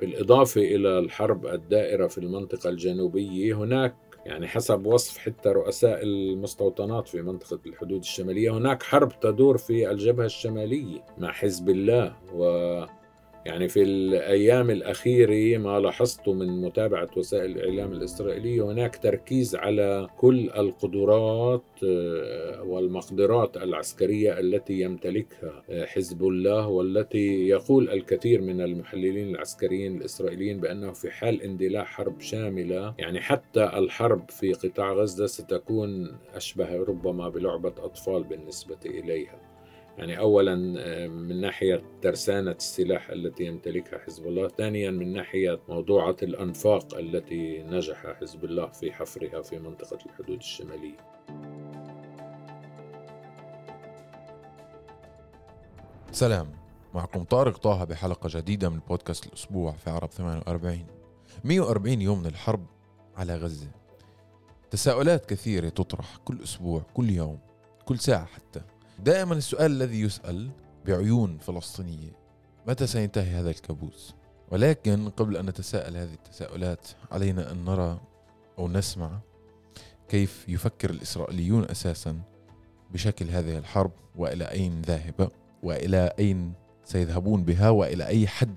بالإضافة 0.00 0.60
إلى 0.60 0.98
الحرب 0.98 1.46
الدائرة 1.46 2.06
في 2.06 2.18
المنطقة 2.18 2.70
الجنوبية 2.70 3.54
هناك 3.54 3.94
يعني 4.26 4.48
حسب 4.48 4.86
وصف 4.86 5.18
حتى 5.18 5.48
رؤساء 5.48 6.02
المستوطنات 6.02 7.08
في 7.08 7.22
منطقة 7.22 7.60
الحدود 7.66 8.00
الشمالية 8.00 8.50
هناك 8.50 8.82
حرب 8.82 9.20
تدور 9.20 9.56
في 9.56 9.90
الجبهة 9.90 10.26
الشمالية 10.26 11.04
مع 11.18 11.32
حزب 11.32 11.68
الله 11.68 12.16
و 12.34 12.44
يعني 13.44 13.68
في 13.68 13.82
الأيام 13.82 14.70
الأخيرة 14.70 15.58
ما 15.58 15.80
لاحظت 15.80 16.28
من 16.28 16.60
متابعة 16.60 17.08
وسائل 17.16 17.50
الإعلام 17.50 17.92
الإسرائيلية 17.92 18.62
هناك 18.62 18.96
تركيز 18.96 19.56
على 19.56 20.08
كل 20.18 20.50
القدرات 20.50 21.64
آه، 21.84 22.62
والمقدرات 22.62 23.56
العسكرية 23.56 24.40
التي 24.40 24.80
يمتلكها 24.80 25.62
آه، 25.70 25.84
حزب 25.84 26.22
الله 26.22 26.68
والتي 26.68 27.48
يقول 27.48 27.90
الكثير 27.90 28.40
من 28.40 28.60
المحللين 28.60 29.28
العسكريين 29.28 29.96
الإسرائيليين 29.96 30.60
بأنه 30.60 30.92
في 30.92 31.10
حال 31.10 31.42
اندلاع 31.42 31.84
حرب 31.84 32.20
شاملة 32.20 32.94
يعني 32.98 33.20
حتى 33.20 33.64
الحرب 33.64 34.30
في 34.30 34.52
قطاع 34.52 34.92
غزة 34.92 35.26
ستكون 35.26 36.16
أشبه 36.34 36.76
ربما 36.76 37.28
بلعبة 37.28 37.72
أطفال 37.78 38.24
بالنسبة 38.24 38.78
إليها. 38.86 39.53
يعني 39.98 40.18
اولا 40.18 40.74
آه، 40.78 41.06
من 41.06 41.40
ناحية 41.40 41.82
ترسانه 42.02 42.50
السلاح 42.50 43.10
التي 43.10 43.44
يمتلكها 43.44 43.98
حزب 43.98 44.26
الله، 44.26 44.48
ثانيا 44.48 44.90
من 44.90 45.12
ناحية 45.12 45.60
موضوعة 45.68 46.16
الأنفاق 46.22 46.94
التي 46.94 47.62
نجح 47.62 48.06
حزب 48.20 48.44
الله 48.44 48.66
في 48.66 48.92
حفرها 48.92 49.42
في 49.42 49.58
منطقة 49.58 49.98
الحدود 50.06 50.36
الشمالية. 50.36 50.96
سلام. 56.12 56.52
معكم 56.94 57.24
طارق 57.24 57.56
طه 57.58 57.84
بحلقة 57.84 58.28
جديدة 58.32 58.68
من 58.68 58.80
بودكاست 58.88 59.26
الأسبوع 59.26 59.72
في 59.72 59.90
عرب 59.90 60.10
48 60.10 60.86
140 61.44 62.02
يوم 62.02 62.20
من 62.20 62.26
الحرب 62.26 62.66
على 63.16 63.36
غزة. 63.36 63.68
تساؤلات 64.70 65.26
كثيرة 65.26 65.68
تطرح 65.68 66.16
كل 66.24 66.42
أسبوع 66.42 66.82
كل 66.94 67.10
يوم 67.10 67.38
كل 67.84 67.98
ساعة 67.98 68.24
حتى. 68.24 68.60
دائما 68.98 69.34
السؤال 69.34 69.72
الذي 69.72 70.00
يسأل 70.00 70.50
بعيون 70.86 71.38
فلسطينية 71.38 72.12
متى 72.66 72.86
سينتهي 72.86 73.30
هذا 73.30 73.50
الكابوس؟ 73.50 74.14
ولكن 74.50 75.08
قبل 75.08 75.36
أن 75.36 75.46
نتساءل 75.46 75.96
هذه 75.96 76.12
التساؤلات 76.14 76.88
علينا 77.12 77.50
أن 77.50 77.64
نرى 77.64 78.00
أو 78.58 78.68
نسمع 78.68 79.18
كيف 80.08 80.48
يفكر 80.48 80.90
الإسرائيليون 80.90 81.64
أساسا 81.64 82.20
بشكل 82.92 83.30
هذه 83.30 83.58
الحرب 83.58 83.92
وإلى 84.16 84.44
أين 84.44 84.82
ذاهبة 84.82 85.28
وإلى 85.62 86.12
أين 86.18 86.52
سيذهبون 86.84 87.44
بها 87.44 87.70
وإلى 87.70 88.06
أي 88.06 88.26
حد 88.26 88.56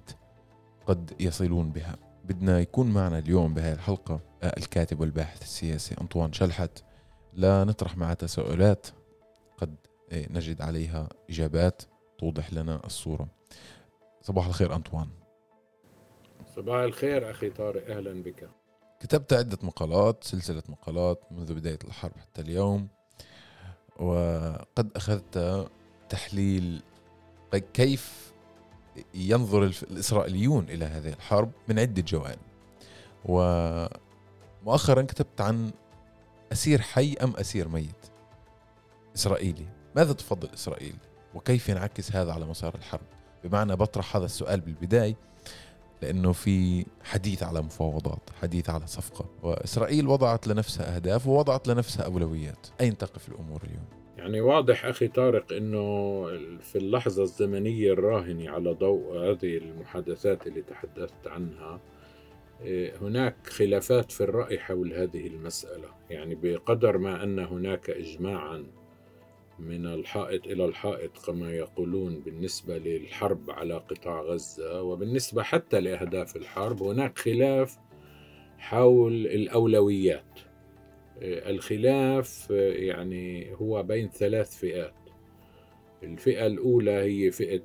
قد 0.85 1.13
يصلون 1.19 1.71
بها 1.71 1.95
بدنا 2.25 2.59
يكون 2.59 2.91
معنا 2.91 3.19
اليوم 3.19 3.53
بهذه 3.53 3.73
الحلقة 3.73 4.19
الكاتب 4.43 4.99
والباحث 4.99 5.41
السياسي 5.41 5.95
أنطوان 6.02 6.33
شلحت 6.33 6.83
لا 7.33 7.63
نطرح 7.63 7.97
معه 7.97 8.13
تساؤلات 8.13 8.88
قد 9.58 9.75
نجد 10.13 10.61
عليها 10.61 11.09
إجابات 11.30 11.81
توضح 12.19 12.53
لنا 12.53 12.86
الصورة. 12.86 13.27
صباح 14.22 14.47
الخير 14.47 14.75
أنطوان. 14.75 15.08
صباح 16.55 16.81
الخير 16.81 17.31
أخي 17.31 17.49
طارق. 17.49 17.89
أهلا 17.89 18.23
بك. 18.23 18.49
كتبت 18.99 19.33
عدة 19.33 19.58
مقالات 19.64 20.23
سلسلة 20.23 20.64
مقالات 20.69 21.23
منذ 21.31 21.53
بداية 21.53 21.80
الحرب 21.83 22.17
حتى 22.17 22.41
اليوم 22.41 22.88
وقد 23.99 24.91
أخذت 24.95 25.67
تحليل 26.09 26.81
كيف 27.73 28.33
ينظر 29.14 29.64
الإسرائيليون 29.64 30.69
إلى 30.69 30.86
هذه 30.86 31.14
الحرب 31.14 31.52
من 31.67 31.80
عدة 31.80 32.02
جوانب. 32.02 32.39
ومؤخرا 33.25 35.02
كتبت 35.02 35.42
عن 35.42 35.71
أسير 36.52 36.81
حي 36.81 37.14
أم 37.14 37.33
أسير 37.36 37.67
ميت 37.67 38.05
إسرائيلي. 39.15 39.77
ماذا 39.97 40.13
تفضل 40.13 40.49
إسرائيل؟ 40.53 40.95
وكيف 41.35 41.69
ينعكس 41.69 42.15
هذا 42.15 42.31
على 42.31 42.45
مسار 42.45 42.75
الحرب؟ 42.75 43.05
بمعنى 43.43 43.75
بطرح 43.75 44.15
هذا 44.15 44.25
السؤال 44.25 44.61
بالبداية 44.61 45.15
لأنه 46.02 46.31
في 46.31 46.85
حديث 47.03 47.43
على 47.43 47.61
مفاوضات 47.61 48.19
حديث 48.41 48.69
على 48.69 48.87
صفقة. 48.87 49.25
وإسرائيل 49.43 50.07
وضعت 50.07 50.47
لنفسها 50.47 50.95
أهداف 50.95 51.27
ووضعت 51.27 51.67
لنفسها 51.67 52.05
أولويات. 52.05 52.67
أين 52.81 52.97
تقف 52.97 53.30
الأمور 53.30 53.61
اليوم؟ 53.63 53.86
يعني 54.17 54.41
واضح 54.41 54.86
أخي 54.86 55.07
طارق 55.07 55.53
أنه 55.53 56.25
في 56.61 56.75
اللحظة 56.75 57.23
الزمنية 57.23 57.93
الراهنة 57.93 58.49
على 58.49 58.71
ضوء 58.71 59.17
هذه 59.17 59.57
المحادثات 59.57 60.47
اللي 60.47 60.61
تحدثت 60.61 61.27
عنها 61.27 61.80
إيه، 62.61 62.97
هناك 63.02 63.36
خلافات 63.47 64.11
في 64.11 64.21
الرأي 64.21 64.59
حول 64.59 64.93
هذه 64.93 65.27
المسألة. 65.27 65.89
يعني 66.09 66.36
بقدر 66.36 66.97
ما 66.97 67.23
أن 67.23 67.39
هناك 67.39 67.89
إجماعا 67.89 68.77
من 69.59 69.85
الحائط 69.85 70.47
إلى 70.47 70.65
الحائط 70.65 71.17
كما 71.25 71.51
يقولون 71.51 72.19
بالنسبة 72.19 72.77
للحرب 72.77 73.51
على 73.51 73.73
قطاع 73.73 74.21
غزة 74.21 74.81
وبالنسبة 74.81 75.43
حتى 75.43 75.79
لأهداف 75.79 76.35
الحرب 76.35 76.83
هناك 76.83 77.17
خلاف 77.17 77.77
حول 78.57 79.27
الأولويات. 79.27 80.39
الخلاف 81.21 82.49
يعني 82.51 83.55
هو 83.55 83.83
بين 83.83 84.09
ثلاث 84.09 84.57
فئات. 84.57 84.93
الفئة 86.03 86.45
الأولى 86.47 86.91
هي 86.91 87.31
فئة 87.31 87.63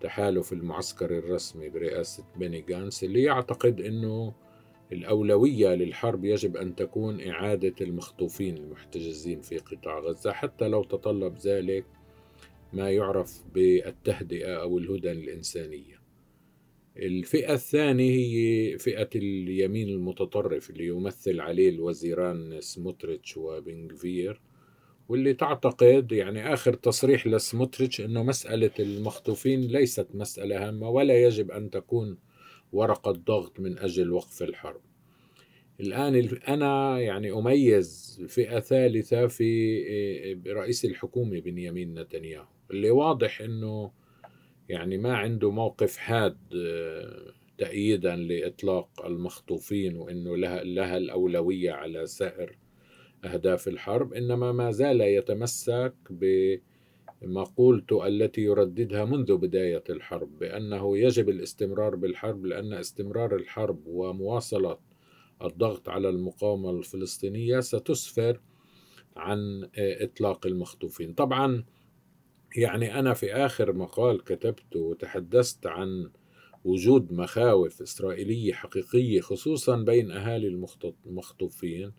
تحالف 0.00 0.52
المعسكر 0.52 1.18
الرسمي 1.18 1.68
برئاسة 1.68 2.24
بني 2.36 2.60
جانس 2.60 3.04
اللي 3.04 3.22
يعتقد 3.22 3.80
أنه 3.80 4.32
الأولوية 4.92 5.74
للحرب 5.74 6.24
يجب 6.24 6.56
أن 6.56 6.74
تكون 6.76 7.20
إعادة 7.20 7.74
المخطوفين 7.80 8.56
المحتجزين 8.56 9.40
في 9.40 9.58
قطاع 9.58 9.98
غزة 9.98 10.32
حتى 10.32 10.68
لو 10.68 10.84
تطلب 10.84 11.36
ذلك 11.38 11.84
ما 12.72 12.90
يعرف 12.90 13.42
بالتهدئة 13.54 14.54
أو 14.62 14.78
الهدن 14.78 15.10
الإنسانية. 15.10 16.00
الفئة 16.96 17.54
الثانية 17.54 18.10
هي 18.10 18.78
فئة 18.78 19.08
اليمين 19.14 19.88
المتطرف 19.88 20.70
اللي 20.70 20.86
يمثل 20.86 21.40
عليه 21.40 21.68
الوزيران 21.68 22.60
سموتريتش 22.60 23.36
وبنغفير 23.36 24.40
واللي 25.08 25.34
تعتقد 25.34 26.12
يعني 26.12 26.54
آخر 26.54 26.74
تصريح 26.74 27.26
لسموتريتش 27.26 28.00
أنه 28.00 28.22
مسألة 28.22 28.70
المخطوفين 28.80 29.60
ليست 29.60 30.06
مسألة 30.14 30.68
هامة 30.68 30.88
ولا 30.90 31.22
يجب 31.22 31.50
أن 31.50 31.70
تكون 31.70 32.18
ورقة 32.72 33.12
ضغط 33.12 33.60
من 33.60 33.78
أجل 33.78 34.10
وقف 34.12 34.42
الحرب. 34.42 34.80
الآن 35.80 36.38
أنا 36.48 37.00
يعني 37.00 37.32
أميز 37.32 38.20
فئة 38.28 38.60
ثالثة 38.60 39.26
في 39.26 39.44
إيه، 39.44 40.42
رئيس 40.46 40.84
الحكومة 40.84 41.40
بنيامين 41.40 41.98
نتنياهو 41.98 42.48
اللي 42.70 42.90
واضح 42.90 43.40
أنه 43.40 43.92
يعني 44.68 44.98
ما 44.98 45.16
عنده 45.16 45.50
موقف 45.50 45.96
حاد 45.96 46.38
آه، 46.56 47.32
تأييدا 47.58 48.16
لإطلاق 48.16 49.06
المخطوفين 49.06 49.96
وأنه 49.96 50.36
لها, 50.36 50.64
لها 50.64 50.96
الأولوية 50.96 51.72
على 51.72 52.06
سائر 52.06 52.58
أهداف 53.24 53.68
الحرب 53.68 54.14
إنما 54.14 54.52
ما 54.52 54.70
زال 54.70 55.00
يتمسك 55.00 55.94
ب 56.10 56.56
مقولته 57.22 58.06
التي 58.06 58.40
يرددها 58.40 59.04
منذ 59.04 59.36
بداية 59.36 59.84
الحرب 59.90 60.38
بأنه 60.38 60.98
يجب 60.98 61.28
الاستمرار 61.28 61.96
بالحرب 61.96 62.46
لأن 62.46 62.72
استمرار 62.72 63.36
الحرب 63.36 63.86
ومواصلة 63.86 64.78
الضغط 65.42 65.88
على 65.88 66.08
المقاومة 66.08 66.70
الفلسطينية 66.70 67.60
ستسفر 67.60 68.40
عن 69.16 69.68
إطلاق 69.78 70.46
المخطوفين. 70.46 71.12
طبعا 71.14 71.64
يعني 72.56 72.98
أنا 72.98 73.14
في 73.14 73.32
آخر 73.34 73.72
مقال 73.72 74.24
كتبته 74.24 74.80
وتحدثت 74.80 75.66
عن 75.66 76.10
وجود 76.64 77.12
مخاوف 77.12 77.82
إسرائيلية 77.82 78.52
حقيقية 78.52 79.20
خصوصا 79.20 79.76
بين 79.76 80.10
أهالي 80.10 80.60
المخطوفين 81.06 81.92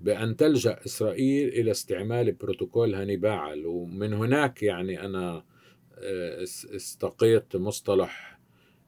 بأن 0.00 0.36
تلجأ 0.36 0.78
إسرائيل 0.86 1.48
إلى 1.48 1.70
استعمال 1.70 2.32
بروتوكول 2.32 2.94
هانيبال. 2.94 3.66
ومن 3.66 4.12
هناك 4.12 4.62
يعني 4.62 5.04
أنا 5.04 5.44
آه، 5.98 6.42
استقيت 6.76 7.56
مصطلح 7.56 8.40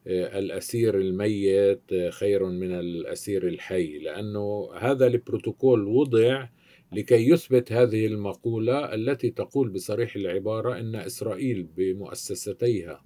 آه، 0.06 0.38
الأسير 0.38 0.98
الميت 0.98 1.92
آه، 1.92 2.10
خير 2.10 2.44
من 2.44 2.72
الأسير 2.72 3.48
الحي. 3.48 3.98
لأنه 3.98 4.70
هذا 4.78 5.06
البروتوكول 5.06 5.84
وضع 5.84 6.48
لكي 6.92 7.30
يثبت 7.30 7.72
هذه 7.72 8.06
المقولة 8.06 8.94
التي 8.94 9.30
تقول 9.30 9.68
بصريح 9.68 10.16
العبارة 10.16 10.78
أن 10.80 10.96
إسرائيل 10.96 11.62
بمؤسستيها 11.76 13.04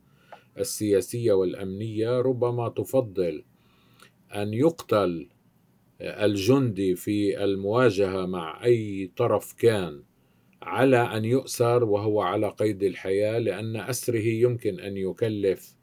السياسية 0.59 1.33
والأمنية 1.33 2.21
ربما 2.21 2.69
تفضل 2.69 3.45
أن 4.35 4.55
يقتل 4.55 5.29
الجندي 6.01 6.95
في 6.95 7.45
المواجهة 7.45 8.27
مع 8.27 8.65
أي 8.65 9.11
طرف 9.17 9.53
كان 9.53 10.03
على 10.63 10.97
أن 10.97 11.25
يؤسر 11.25 11.85
وهو 11.85 12.21
على 12.21 12.49
قيد 12.49 12.83
الحياة 12.83 13.39
لأن 13.39 13.77
أسره 13.77 14.27
يمكن 14.27 14.81
أن 14.81 14.97
يكلف 14.97 15.77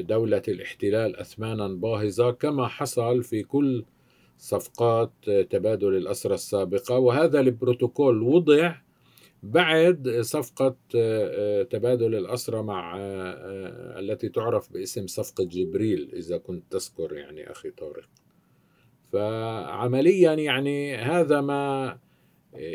دولة 0.00 0.42
الاحتلال 0.48 1.16
أثمانا 1.16 1.68
باهظة 1.68 2.30
كما 2.30 2.66
حصل 2.66 3.22
في 3.22 3.42
كل 3.42 3.84
صفقات 4.38 5.12
تبادل 5.50 5.96
الأسرى 5.96 6.34
السابقة. 6.34 6.98
وهذا 6.98 7.40
البروتوكول 7.40 8.22
وضع 8.22 8.74
بعد 9.42 10.18
صفقة 10.20 10.76
تبادل 11.62 12.14
الأسرى 12.14 12.62
مع 12.62 12.96
التي 13.98 14.28
تعرف 14.28 14.72
باسم 14.72 15.06
صفقة 15.06 15.44
جبريل 15.44 16.10
إذا 16.16 16.38
كنت 16.38 16.72
تذكر 16.72 17.16
يعني 17.16 17.50
أخي 17.50 17.70
طارق. 17.70 18.08
فعمليا 19.12 20.34
يعني 20.34 20.96
هذا 20.96 21.40
ما 21.40 21.98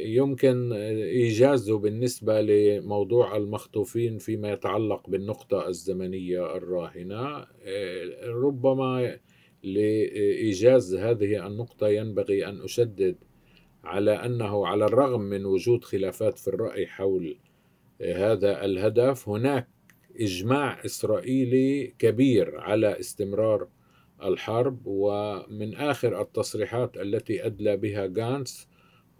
يمكن 0.05 0.73
إيجازه 0.73 1.77
بالنسبة 1.79 2.41
لموضوع 2.41 3.37
المخطوفين 3.37 4.17
فيما 4.17 4.51
يتعلق 4.51 5.09
بالنقطة 5.09 5.67
الزمنية 5.67 6.55
الراهنة. 6.55 7.45
ربما 8.23 9.17
لإيجاز 9.63 10.95
هذه 10.95 11.47
النقطة 11.47 11.87
ينبغي 11.87 12.45
أن 12.45 12.61
أشدد 12.61 13.15
على 13.83 14.11
أنه 14.11 14.67
على 14.67 14.85
الرغم 14.85 15.21
من 15.21 15.45
وجود 15.45 15.83
خلافات 15.83 16.39
في 16.39 16.47
الرأي 16.47 16.87
حول 16.87 17.37
هذا 18.01 18.65
الهدف 18.65 19.29
هناك 19.29 19.67
إجماع 20.19 20.85
إسرائيلي 20.85 21.93
كبير 21.99 22.57
على 22.59 22.99
استمرار 22.99 23.67
الحرب 24.27 24.81
ومن 24.85 25.75
آخر 25.75 26.21
التصريحات 26.21 26.97
التي 26.97 27.45
أدلى 27.45 27.77
بها 27.77 28.11
غانس 28.17 28.67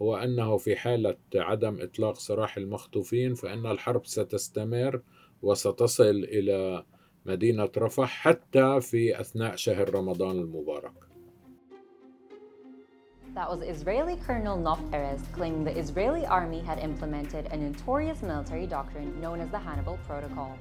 هو 0.02 0.16
أنه 0.16 0.56
في 0.56 0.76
حالة 0.76 1.16
عدم 1.34 1.80
إطلاق 1.80 2.18
سراح 2.18 2.56
المخطوفين 2.56 3.34
فإن 3.34 3.66
الحرب 3.66 4.06
ستستمر 4.06 5.00
وستصل 5.42 6.04
إلى 6.04 6.84
مدينة 7.26 7.70
رفح 7.78 8.08
حتى 8.08 8.80
في 8.80 9.20
أثناء 9.20 9.56
شهر 9.56 9.94
رمضان 9.94 10.38
المبارك 10.38 10.92
That 13.34 13.50
was 13.50 13.62
Israeli 13.62 14.16
Colonel 14.28 14.56
Nof 14.56 14.78
Erez 14.92 15.20
claiming 15.32 15.64
the 15.64 15.76
Israeli 15.76 16.24
army 16.24 16.60
had 16.60 16.78
implemented 16.78 17.46
a 17.46 17.56
notorious 17.56 18.22
military 18.22 18.64
doctrine 18.64 19.20
known 19.20 19.40
as 19.40 19.50
the 19.50 19.58
Hannibal 19.58 19.98
Protocol. 20.06 20.56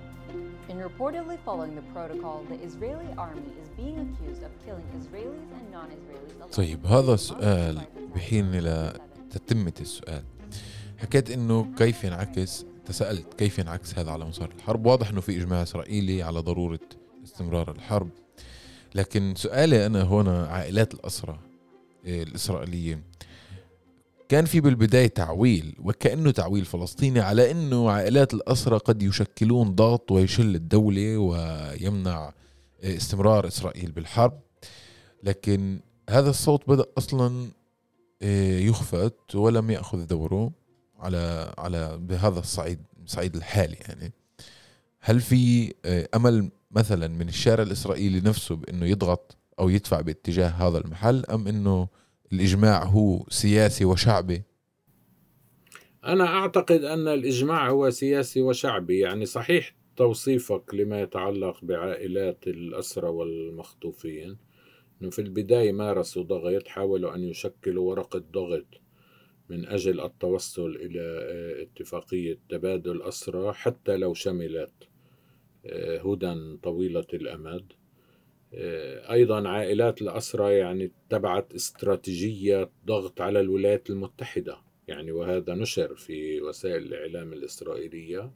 In 0.70 0.78
reportedly 0.90 1.38
following 1.46 1.76
the 1.76 1.86
protocol, 1.94 2.38
the 2.50 2.60
Israeli 2.68 3.10
army 3.18 3.52
is 3.62 3.70
being 3.82 3.98
accused 4.06 4.44
of 4.48 4.52
killing 4.66 4.88
Israelis 5.00 5.50
and 5.58 5.66
non-Israelis. 5.72 6.56
طيب 6.56 6.86
هذا 6.86 7.14
السؤال 7.14 7.82
بحين 8.16 8.56
إلى 8.56 9.00
تتمة 9.30 9.74
السؤال. 9.82 10.24
حكيت 10.98 11.32
إنه 11.32 11.74
كيف 11.78 12.04
ينعكس 12.04 12.66
تسألت 12.86 13.34
كيف 13.34 13.60
ينعكس 13.60 14.00
هذا 14.00 14.12
على 14.12 14.26
مسار 14.26 14.50
الحرب؟ 14.56 14.86
واضح 14.86 15.10
أنه 15.10 15.22
في 15.22 15.38
إجماع 15.38 15.64
إسرائيلي 15.64 16.24
على 16.24 16.40
ضرورة 16.40 16.80
استمرار 17.24 17.72
الحرب. 17.72 18.10
لكن 18.96 19.34
سؤالي 19.36 19.86
أنا 19.86 20.04
هنا 20.04 20.46
عائلات 20.46 20.94
الأسرى 20.94 21.40
آه، 22.06 22.24
الإسرائيلية 22.24 23.00
كان 24.34 24.46
في 24.46 24.62
بالبداية 24.62 25.08
تعويل 25.08 25.76
وكأنه 25.80 26.32
تعويل 26.32 26.66
فلسطيني 26.66 27.20
على 27.20 27.52
أنه 27.52 27.92
عائلات 27.92 28.34
الأسرى 28.34 28.78
قد 28.78 29.04
يشكلون 29.04 29.76
ضغط 29.76 30.12
ويشل 30.12 30.56
الدولة 30.56 31.18
ويمنع 31.18 32.34
استمرار 32.84 33.48
إسرائيل 33.48 33.92
بالحرب. 33.92 34.40
لكن 35.24 35.80
هذا 36.10 36.30
الصوت 36.30 36.70
بدأ 36.70 36.86
أصلا 36.98 37.52
آه، 38.22 38.60
يخفت 38.60 39.36
ولم 39.36 39.72
يأخذ 39.72 40.08
دوره 40.08 40.52
على 41.00 41.54
على 41.58 41.98
بهذا 41.98 42.40
الصعيد 42.40 42.80
الصعيد 43.06 43.36
الحالي 43.36 43.78
يعني. 43.88 44.14
هل 45.00 45.22
في 45.22 45.74
آه، 45.86 46.10
أمل 46.16 46.52
مثلا 46.72 47.08
من 47.08 47.30
الشارع 47.30 47.64
الإسرائيلي 47.64 48.22
نفسه 48.22 48.56
بإنه 48.56 48.86
يضغط 48.86 49.38
أو 49.60 49.70
يدفع 49.70 50.02
باتجاه 50.02 50.50
هذا 50.50 50.78
المحل 50.78 51.26
أم 51.26 51.48
إنه 51.48 51.88
الإجماع 52.34 52.84
هو 52.84 53.26
سياسي 53.30 53.86
وشعبي؟ 53.86 54.44
أنا 56.06 56.28
أعتقد 56.28 56.84
أن 56.84 57.08
الإجماع 57.08 57.70
هو 57.70 57.90
سياسي 57.90 58.42
وشعبي 58.42 59.00
يعني 59.00 59.26
صحيح 59.26 59.76
توصيفك 59.96 60.74
لما 60.74 61.02
يتعلق 61.02 61.66
بعائلات 61.66 62.48
الاسرى 62.48 63.10
والمخطوفين. 63.10 64.38
إنه 65.02 65.10
في 65.10 65.20
البداية 65.20 65.72
مارسوا 65.72 66.24
ضغط 66.24 66.68
حاولوا 66.68 67.16
أن 67.16 67.24
يشكلوا 67.24 67.90
ورقه 67.90 68.24
ضغط 68.32 68.82
من 69.50 69.66
أجل 69.66 70.02
التوصل 70.02 70.76
إلى 70.76 71.02
آه، 71.02 71.64
اتفاقية 71.64 72.40
تبادل 72.50 73.02
أسرى 73.02 73.54
حتى 73.54 73.98
لو 73.98 74.14
شملت 74.14 74.74
آه، 75.66 75.98
هدى 75.98 76.58
طويلة 76.64 77.08
الأمد. 77.14 77.74
آه، 78.56 79.14
أيضا 79.14 79.50
عائلات 79.50 80.02
الأسرى 80.02 80.54
يعني 80.54 80.92
اتبعت 81.08 81.54
استراتيجية 81.56 82.70
ضغط 82.86 83.22
على 83.22 83.40
الولايات 83.40 83.90
المتحدة. 83.90 84.58
يعني 84.88 85.12
وهذا 85.12 85.56
نشر 85.56 85.96
في 85.96 86.42
وسائل 86.42 86.84
الإعلام 86.84 87.34
الإسرائيلية 87.34 88.32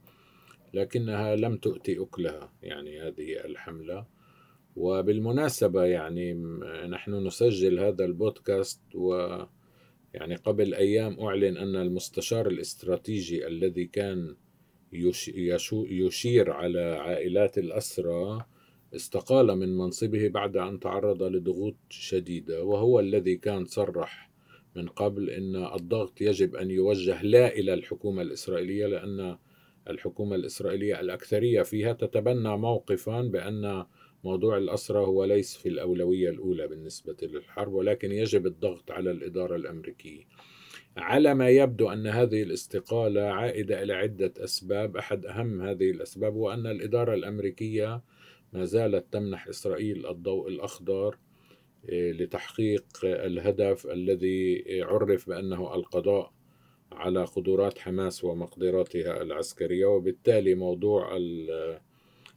لكنها 0.74 1.36
لم 1.36 1.58
تؤتي 1.58 2.00
أكلها 2.02 2.54
يعني 2.64 3.02
هذه 3.02 3.46
الحملة. 3.46 4.06
وبالمناسبة 4.76 5.84
يعني 5.84 6.34
نحن 6.90 7.28
نسجل 7.28 7.80
هذا 7.80 8.06
البودكاست 8.06 8.82
و 8.96 9.38
يعني 10.14 10.36
قبل 10.36 10.74
أيام 10.74 11.20
أعلن 11.20 11.58
أن 11.58 11.76
المستشار 11.76 12.48
الاستراتيجي 12.48 13.48
الذي 13.48 13.86
كان 13.86 14.36
يشير 15.90 16.52
على 16.52 16.82
عائلات 16.82 17.58
الأسرى 17.58 18.46
استقال 18.96 19.56
من 19.56 19.78
منصبه 19.78 20.28
بعد 20.28 20.58
أن 20.58 20.80
تعرض 20.80 21.24
لضغوط 21.24 21.76
شديدة 21.90 22.64
وهو 22.64 23.00
الذي 23.00 23.36
كان 23.36 23.66
صرح 23.66 24.32
من 24.76 24.88
قبل 24.88 25.30
أن 25.30 25.56
الضغط 25.56 26.22
يجب 26.22 26.56
أن 26.56 26.72
يوجه 26.72 27.24
لا 27.24 27.48
إلى 27.48 27.74
الحكومة 27.74 28.22
الإسرائيلية 28.22 28.88
لأن 28.88 29.38
الحكومة 29.90 30.36
الإسرائيلية 30.36 31.00
الأكثرية 31.00 31.62
فيها 31.62 31.94
تتبنى 31.94 32.58
موقفا 32.58 33.22
بأن 33.22 33.86
موضوع 34.24 34.58
الأسرى 34.58 35.00
هو 35.00 35.26
ليس 35.26 35.58
في 35.58 35.70
الأولوية 35.70 36.30
الأولى 36.30 36.68
بالنسبة 36.68 37.16
للحرب 37.22 37.74
ولكن 37.74 38.12
يجب 38.12 38.46
الضغط 38.46 38.92
على 38.92 39.12
الإدارة 39.12 39.56
الأمريكية. 39.56 40.24
على 40.98 41.34
ما 41.34 41.50
يبدو 41.50 41.90
أن 41.90 42.08
هذه 42.08 42.44
الاستقالة 42.44 43.22
عائدة 43.22 43.84
إلى 43.84 43.94
عدة 43.94 44.34
أسباب 44.38 44.98
أحد 44.98 45.26
أهم 45.26 45.62
هذه 45.62 45.92
الأسباب 45.92 46.34
هو 46.34 46.52
أن 46.52 46.68
الإدارة 46.68 47.14
الأمريكية 47.14 48.02
ما 48.54 48.66
زالت 48.66 49.14
تمنح 49.14 49.48
إسرائيل 49.48 50.08
الضوء 50.08 50.48
الأخضر 50.48 51.18
آه، 51.90 52.12
لتحقيق 52.12 52.86
الهدف 53.04 53.88
الذي 53.88 54.64
عرف 54.84 55.30
بأنه 55.30 55.76
القضاء 55.76 56.34
على 56.92 57.24
قدرات 57.24 57.80
حماس 57.80 58.24
ومقدراتها 58.24 59.22
العسكرية. 59.22 59.86
وبالتالي 59.86 60.56
موضوع 60.56 61.20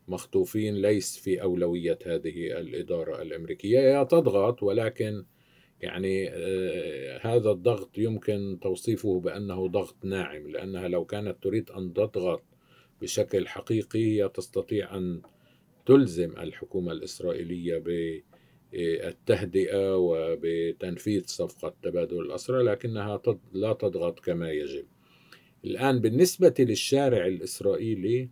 مخطوفين 0.08 0.74
ليس 0.74 1.18
في 1.18 1.42
أولوية 1.42 1.98
هذه 2.06 2.60
الإدارة 2.60 3.22
الأمريكية. 3.22 3.80
هي 3.80 4.04
تضغط 4.04 4.62
ولكن 4.62 5.24
يعني 5.80 6.30
آه 6.32 7.18
هذا 7.22 7.50
الضغط 7.50 7.98
يمكن 7.98 8.58
توصيفه 8.62 9.20
بأنه 9.20 9.68
ضغط 9.68 9.96
ناعم 10.04 10.50
لأنها 10.50 10.88
لو 10.88 11.04
كانت 11.04 11.42
تريد 11.42 11.70
أن 11.70 11.92
تضغط 11.92 12.42
بشكل 13.02 13.48
حقيقي 13.48 14.22
هي 14.22 14.28
تستطيع 14.28 14.96
أن 14.96 15.22
تلزم 15.90 16.30
الحكومة 16.30 16.92
الإسرائيلية 16.92 17.78
بالتهدئة 18.72 19.96
وبتنفيذ 19.96 21.22
صفقة 21.26 21.74
تبادل 21.82 22.20
الأسرى 22.20 22.62
لكنها 22.62 23.22
لا 23.52 23.72
تضغط 23.72 24.20
كما 24.20 24.50
يجب. 24.50 24.84
الآن 25.64 25.98
بالنسبة 25.98 26.54
للشارع 26.58 27.26
الإسرائيلي 27.26 28.30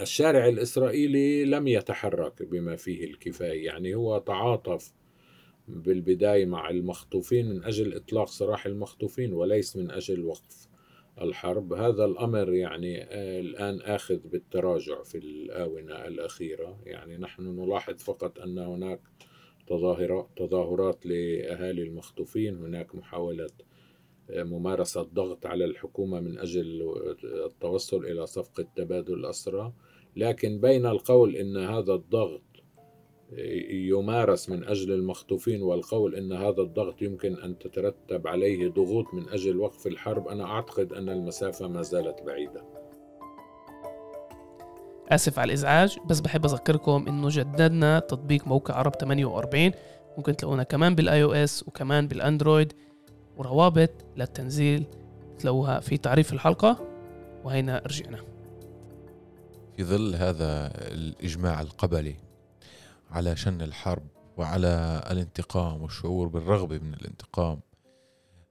الشارع 0.00 0.48
الإسرائيلي 0.48 1.44
لم 1.44 1.68
يتحرك 1.68 2.42
بما 2.42 2.76
فيه 2.76 3.04
الكفاية 3.04 3.66
يعني 3.66 3.94
هو 3.94 4.18
تعاطف 4.18 4.92
بالبداية 5.68 6.46
مع 6.46 6.70
المخطوفين 6.70 7.48
من 7.48 7.64
أجل 7.64 7.94
إطلاق 7.94 8.28
سراح 8.28 8.66
المخطوفين 8.66 9.32
وليس 9.32 9.76
من 9.76 9.90
أجل 9.90 10.24
وقف. 10.24 10.69
الحرب. 11.20 11.72
هذا 11.72 12.04
الأمر 12.04 12.52
يعني 12.54 13.02
آه، 13.02 13.40
الآن 13.40 13.80
آخذ 13.80 14.18
بالتراجع 14.18 15.02
في 15.02 15.18
الآونة 15.18 15.94
الأخيرة. 16.06 16.78
يعني 16.84 17.16
نحن 17.16 17.42
نلاحظ 17.42 17.98
فقط 17.98 18.38
أن 18.38 18.58
هناك 18.58 19.00
تظاهرات 19.66 20.28
تظاهرات 20.36 21.06
لأهالي 21.06 21.82
المخطوفين. 21.82 22.56
هناك 22.56 22.94
محاولة 22.94 23.50
ممارسة 24.36 25.02
ضغط 25.02 25.46
على 25.46 25.64
الحكومة 25.64 26.20
من 26.20 26.38
أجل 26.38 26.94
التوصل 27.24 28.04
إلى 28.04 28.26
صفقة 28.26 28.66
تبادل 28.76 29.14
الأسرى 29.14 29.72
لكن 30.16 30.60
بين 30.60 30.86
القول 30.86 31.36
أن 31.36 31.56
هذا 31.56 31.94
الضغط 31.94 32.42
يمارس 33.70 34.48
من 34.48 34.64
أجل 34.64 34.92
المخطوفين 34.92 35.62
والقول 35.62 36.14
أن 36.14 36.32
هذا 36.32 36.62
الضغط 36.62 37.02
يمكن 37.02 37.34
أن 37.34 37.58
تترتب 37.58 38.26
عليه 38.26 38.68
ضغوط 38.68 39.14
من 39.14 39.28
أجل 39.28 39.56
وقف 39.56 39.86
الحرب 39.86 40.28
أنا 40.28 40.44
أعتقد 40.44 40.92
أن 40.92 41.08
المسافة 41.08 41.68
ما 41.68 41.82
زالت 41.82 42.22
بعيدة. 42.22 42.64
آسف 45.08 45.38
على 45.38 45.48
الإزعاج 45.48 45.98
بس 46.06 46.20
بحب 46.20 46.44
أذكركم 46.44 47.04
إنه 47.08 47.28
جددنا 47.30 47.98
تطبيق 47.98 48.46
موقع 48.46 48.74
عرب 48.74 48.94
48 48.94 49.72
ممكن 50.16 50.36
تلاقونا 50.36 50.62
كمان 50.62 50.94
بالآي 50.94 51.22
أو 51.22 51.32
إس 51.32 51.68
وكمان 51.68 52.08
بالأندرويد 52.08 52.72
وروابط 53.36 53.90
للتنزيل 54.16 54.84
تلاقوها 55.38 55.80
في 55.80 55.96
تعريف 55.96 56.32
الحلقة 56.32 56.86
وهينا 57.44 57.82
رجعنا. 57.86 58.18
في 59.76 59.84
ظل 59.84 60.14
هذا 60.14 60.72
الإجماع 60.92 61.60
القبلي. 61.60 62.29
على 63.10 63.36
شن 63.36 63.62
الحرب 63.62 64.06
وعلى 64.36 65.04
الانتقام 65.10 65.82
والشعور 65.82 66.28
بالرغبة 66.28 66.78
من 66.78 66.94
الانتقام 66.94 67.60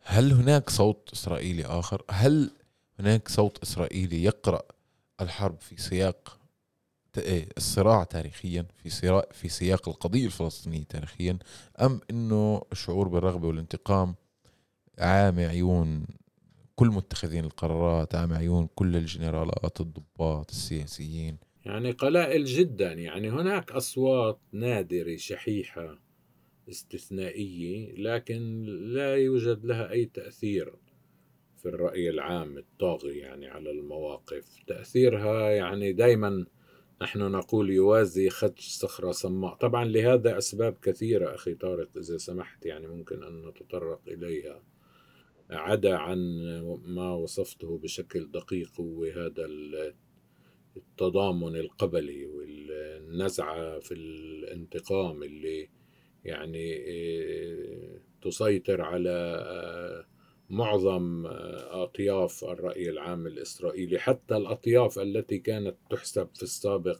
هل 0.01 0.31
هناك 0.31 0.69
صوت 0.69 1.09
إسرائيلي 1.13 1.65
آخر؟ 1.65 2.03
هل 2.11 2.51
هناك 2.99 3.27
صوت 3.27 3.63
إسرائيلي 3.63 4.23
يقرأ 4.23 4.61
الحرب 5.21 5.59
في 5.59 5.81
سياق 5.81 6.39
إيه، 7.17 7.49
الصراع 7.57 8.03
تاريخيا 8.03 8.65
في 8.83 8.89
سياق 8.89 9.33
في 9.33 9.49
سياق 9.49 9.89
القضية 9.89 10.25
الفلسطينية 10.25 10.83
تاريخيا 10.83 11.39
أم 11.81 12.01
أنه 12.11 12.61
الشعور 12.71 13.07
بالرغبة 13.07 13.47
والانتقام 13.47 14.15
عامي 14.99 15.45
عيون 15.45 16.05
كل 16.75 16.87
متخذين 16.87 17.45
القرارات 17.45 18.15
عامي 18.15 18.35
عيون 18.35 18.67
كل 18.75 18.95
الجنرالات 18.95 19.81
الضباط 19.81 20.51
السياسيين 20.51 21.37
يعني 21.65 21.91
قلائل 21.91 22.45
جدا. 22.45 22.93
يعني 22.93 23.29
هناك 23.29 23.71
أصوات 23.71 24.39
نادرة 24.51 25.15
شحيحة 25.15 25.99
استثنائية 26.69 27.95
لكن 27.95 28.63
لا 28.63 29.15
يوجد 29.15 29.65
لها 29.65 29.91
أي 29.91 30.05
تأثير 30.05 30.73
في 31.57 31.69
الرأي 31.69 32.09
العام 32.09 32.57
الطاغي 32.57 33.17
يعني 33.17 33.47
على 33.47 33.71
المواقف. 33.71 34.63
تأثيرها 34.67 35.49
يعني 35.49 35.93
دائما 35.93 36.45
نحن 37.01 37.19
نقول 37.19 37.69
يوازي 37.69 38.29
خدش 38.29 38.67
صخرة 38.67 39.11
صماء. 39.11 39.55
طبعا 39.55 39.85
لهذا 39.85 40.37
أسباب 40.37 40.77
كثيرة 40.81 41.35
أخي 41.35 41.53
طارق 41.53 41.89
إذا 41.97 42.17
سمحت 42.17 42.65
يعني 42.65 42.87
ممكن 42.87 43.23
أن 43.23 43.47
نتطرق 43.47 44.01
إليها. 44.07 44.63
عدا 45.49 45.95
عن 45.95 46.17
ما 46.85 47.13
وصفته 47.13 47.77
بشكل 47.77 48.31
دقيق 48.31 48.81
هو 48.81 49.03
هذا 49.03 49.45
التضامن 50.79 51.55
القبلي 51.55 52.25
والنزعة 52.25 53.79
في 53.79 53.93
الانتقام 53.93 55.23
اللي 55.23 55.69
يعني 56.25 56.73
إيه، 56.73 58.01
تسيطر 58.21 58.81
على 58.81 59.09
آه، 59.39 60.05
معظم 60.49 61.25
آه، 61.25 61.83
أطياف 61.83 62.43
الرأي 62.43 62.89
العام 62.89 63.27
الإسرائيلي. 63.27 63.99
حتى 63.99 64.37
الأطياف 64.37 64.99
التي 64.99 65.37
كانت 65.37 65.75
تحسب 65.89 66.27
في 66.35 66.43
السابق 66.43 66.99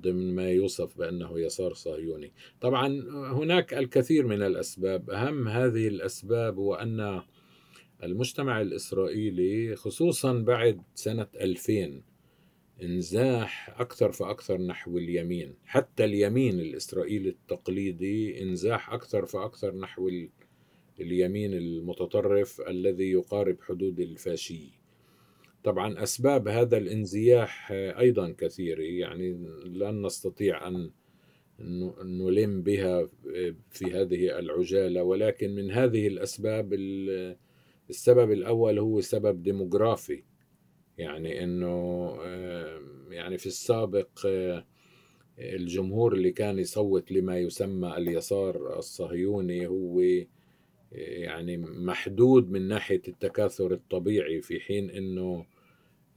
ضمن 0.00 0.34
ما 0.34 0.50
يوصف 0.50 0.98
بأنه 0.98 1.40
يسار 1.40 1.74
صهيوني. 1.74 2.32
طبعا 2.60 2.88
هناك 3.32 3.74
الكثير 3.74 4.26
من 4.26 4.42
الأسباب. 4.42 5.10
أهم 5.10 5.48
هذه 5.48 5.88
الأسباب 5.88 6.58
هو 6.58 6.74
أن 6.74 7.22
المجتمع 8.02 8.60
الإسرائيلي 8.60 9.76
خصوصا 9.76 10.32
بعد 10.32 10.82
سنة 10.94 11.26
2000 11.40 12.13
إنزاح 12.82 13.80
أكثر 13.80 14.12
فأكثر 14.12 14.60
نحو 14.60 14.98
اليمين. 14.98 15.54
حتى 15.64 16.04
اليمين 16.04 16.60
الإسرائيلي 16.60 17.28
التقليدي 17.28 18.42
إنزاح 18.42 18.92
أكثر 18.92 19.26
فأكثر 19.26 19.74
نحو 19.74 20.10
اليمين 21.00 21.54
المتطرف 21.54 22.60
الذي 22.60 23.10
يقارب 23.10 23.56
حدود 23.62 24.00
الفاشية 24.00 24.84
طبعا 25.64 26.02
أسباب 26.02 26.48
هذا 26.48 26.76
الإنزياح 26.76 27.72
أيضا 27.72 28.34
كثيرة. 28.38 28.82
يعني 28.82 29.32
لن 29.64 30.06
نستطيع 30.06 30.68
أن 30.68 30.90
نلم 32.04 32.62
بها 32.62 33.08
في 33.70 33.84
هذه 33.84 34.38
العجالة. 34.38 35.02
ولكن 35.02 35.54
من 35.54 35.70
هذه 35.70 36.06
الأسباب 36.06 36.74
السبب 37.90 38.32
الأول 38.32 38.78
هو 38.78 39.00
سبب 39.00 39.42
ديموغرافي. 39.42 40.22
يعني 40.98 41.44
أنه 41.44 42.16
يعني 43.10 43.38
في 43.38 43.46
السابق 43.46 44.08
الجمهور 45.38 46.14
اللي 46.14 46.30
كان 46.30 46.58
يصوت 46.58 47.12
لما 47.12 47.38
يسمى 47.38 47.96
اليسار 47.96 48.78
الصهيوني 48.78 49.66
هو 49.66 50.00
يعني 50.92 51.56
محدود 51.56 52.50
من 52.50 52.68
ناحية 52.68 53.02
التكاثر 53.08 53.72
الطبيعي 53.72 54.40
في 54.42 54.60
حين 54.60 54.90
أنه 54.90 55.46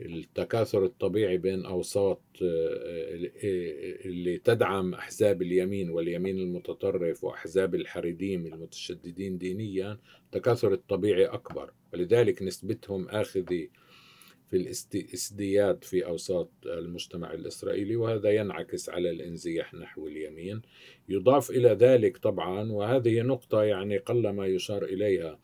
التكاثر 0.02 0.86
الطبيعي 0.86 1.38
بين 1.38 1.66
أوساط 1.66 2.22
آه، 2.42 2.46
آه، 2.46 4.06
اللي 4.06 4.38
تدعم 4.38 4.94
أحزاب 4.94 5.42
اليمين 5.42 5.90
واليمين 5.90 6.38
المتطرف 6.38 7.24
وأحزاب 7.24 7.76
الحريديم 7.76 8.46
المتشددين 8.46 9.38
دينيا 9.38 10.00
التكاثر 10.26 10.74
الطبيعي 10.74 11.26
أكبر. 11.26 11.74
ولذلك 11.94 12.44
نسبتهم 12.44 13.10
آخذة 13.10 13.68
في 14.52 14.58
الازدياد 14.58 15.84
في 15.84 16.06
أوساط 16.06 16.50
المجتمع 16.66 17.34
الإسرائيلي 17.34 17.96
وهذا 17.96 18.30
ينعكس 18.30 18.90
على 18.90 19.10
الإنزياح 19.10 19.74
نحو 19.74 20.08
اليمين. 20.08 20.62
يضاف 21.10 21.50
إلى 21.50 21.70
ذلك 21.70 22.18
طبعا 22.18 22.72
وهذه 22.72 23.22
نقطة 23.22 23.64
يعني 23.64 23.98
قلما 23.98 24.48
يشار 24.48 24.84
إليها 24.84 25.40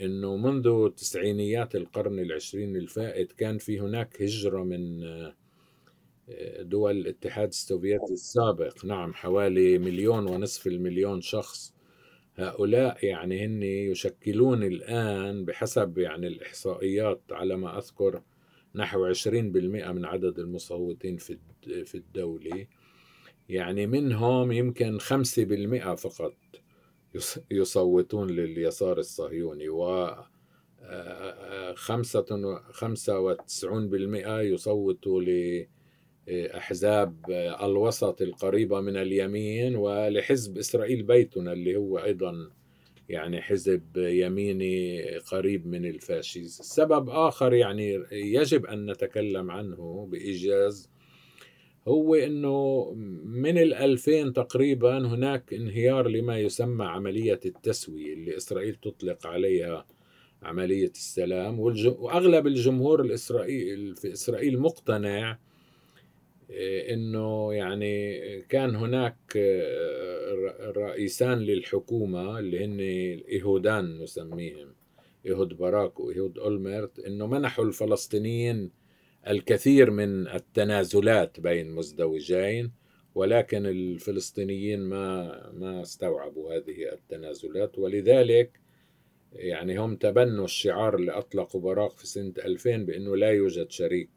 أنه 0.00 0.36
منذ 0.36 0.90
تسعينيات 0.90 1.76
القرن 1.76 2.18
العشرين 2.18 2.76
الفائت 2.76 3.32
كان 3.32 3.58
في 3.58 3.80
هناك 3.80 4.22
هجرة 4.22 4.62
من 4.64 5.04
آه، 5.04 6.62
دول 6.62 6.96
الاتحاد 6.96 7.48
السوفيتي 7.48 8.12
السابق. 8.12 8.84
نعم 8.84 9.14
حوالي 9.14 9.78
مليون 9.78 10.26
ونصف 10.26 10.66
المليون 10.66 11.20
شخص 11.20 11.77
هؤلاء 12.38 13.06
يعني 13.06 13.44
هن 13.44 13.62
يشكلون 13.62 14.62
الآن 14.62 15.44
بحسب 15.44 15.98
يعني 15.98 16.26
الإحصائيات 16.26 17.22
على 17.30 17.56
ما 17.56 17.78
أذكر 17.78 18.22
نحو 18.74 19.12
20% 19.14 19.26
من 19.28 20.04
عدد 20.04 20.38
المصوتين 20.38 21.16
في 21.16 21.38
في 21.84 21.94
الدولة. 21.94 22.66
يعني 23.48 23.86
منهم 23.86 24.52
يمكن 24.52 24.98
5% 24.98 25.94
فقط 25.94 26.34
يصوتون 27.50 28.30
لليسار 28.30 28.98
الصهيوني 28.98 29.68
و 29.68 30.10
خمسة 31.74 32.60
خمسة 32.70 33.20
وتسعون 33.20 33.88
بالمئة 33.88 34.40
يصوتوا 34.40 35.20
لأحزاب 36.28 37.14
الوسط 37.62 38.22
القريبة 38.22 38.80
من 38.80 38.96
اليمين 38.96 39.76
ولحزب 39.76 40.58
إسرائيل 40.58 41.02
بيتنا 41.02 41.52
اللي 41.52 41.76
هو 41.76 41.98
أيضا 41.98 42.50
يعني 43.08 43.42
حزب 43.42 43.82
يميني 43.96 45.02
قريب 45.18 45.66
من 45.66 45.84
الفاشيز. 45.84 46.60
سبب 46.62 47.10
آخر 47.10 47.52
يعني 47.52 48.04
يجب 48.12 48.66
أن 48.66 48.90
نتكلم 48.90 49.50
عنه 49.50 50.08
بإيجاز 50.10 50.90
هو 51.88 52.14
إنه 52.14 52.90
من 53.24 53.58
الألفين 53.58 54.32
تقريبا 54.32 54.98
هناك 54.98 55.54
انهيار 55.54 56.08
لما 56.08 56.38
يسمى 56.38 56.84
عملية 56.84 57.40
التسوية 57.46 58.14
اللي 58.14 58.36
إسرائيل 58.36 58.74
تطلق 58.74 59.26
عليها 59.26 59.86
عملية 60.42 60.90
السلام 60.90 61.60
وأغلب 61.60 62.46
الجمهور 62.46 63.00
الإسرائيلي 63.00 63.94
في 63.94 64.12
إسرائيل 64.12 64.58
مقتنع 64.60 65.38
إنه 66.94 67.54
يعني 67.54 68.20
كان 68.42 68.76
هناك 68.76 69.16
آه، 69.36 70.72
رئيسان 70.76 71.38
للحكومة 71.38 72.38
اللي 72.38 72.64
هن 72.64 72.80
الإيهودان 72.80 73.98
نسميهم 74.02 74.74
إيهود 75.26 75.48
باراك 75.56 76.00
وإيهود 76.00 76.38
اولمرت 76.38 76.98
إنه 76.98 77.26
منحوا 77.26 77.64
الفلسطينيين 77.64 78.70
الكثير 79.28 79.90
من 79.90 80.28
التنازلات 80.28 81.40
بين 81.40 81.70
مزدوجين 81.70 82.72
ولكن 83.14 83.66
الفلسطينيين 83.66 84.80
ما 84.80 85.50
ما 85.52 85.82
استوعبوا 85.82 86.54
هذه 86.56 86.92
التنازلات. 86.92 87.78
ولذلك 87.78 88.60
يعني 89.32 89.78
هم 89.78 89.96
تبنوا 89.96 90.44
الشعار 90.44 90.96
اللي 90.96 91.12
أطلقوا 91.12 91.60
براق 91.60 91.96
في 91.96 92.06
سنة 92.06 92.32
2000 92.44 92.76
بأنه 92.76 93.16
لا 93.16 93.30
يوجد 93.30 93.70
شريك 93.70 94.10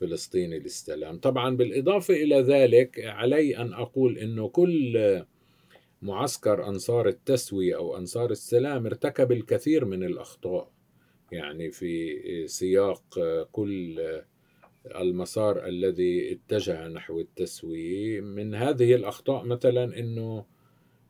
فلسطيني 0.00 0.58
للسلام. 0.58 1.18
طبعا 1.18 1.56
بالإضافة 1.56 2.14
إلى 2.14 2.36
ذلك 2.40 3.00
علي 3.00 3.56
أن 3.56 3.72
أقول 3.72 4.18
أنه 4.18 4.48
كل 4.48 5.22
معسكر 6.02 6.66
أنصار 6.68 7.08
التسوية 7.08 7.76
أو 7.76 7.96
أنصار 7.96 8.30
السلام 8.30 8.86
ارتكب 8.86 9.32
الكثير 9.32 9.84
من 9.84 10.04
الأخطاء 10.04 10.70
يعني 11.32 11.70
في 11.70 12.18
سياق 12.46 13.02
كل 13.52 14.00
المسار 14.86 15.66
الذي 15.66 16.32
اتجه 16.32 16.88
نحو 16.88 17.20
التسوية. 17.20 18.20
من 18.20 18.54
هذه 18.54 18.94
الأخطاء 18.94 19.44
مثلا 19.44 19.98
أنه 19.98 20.44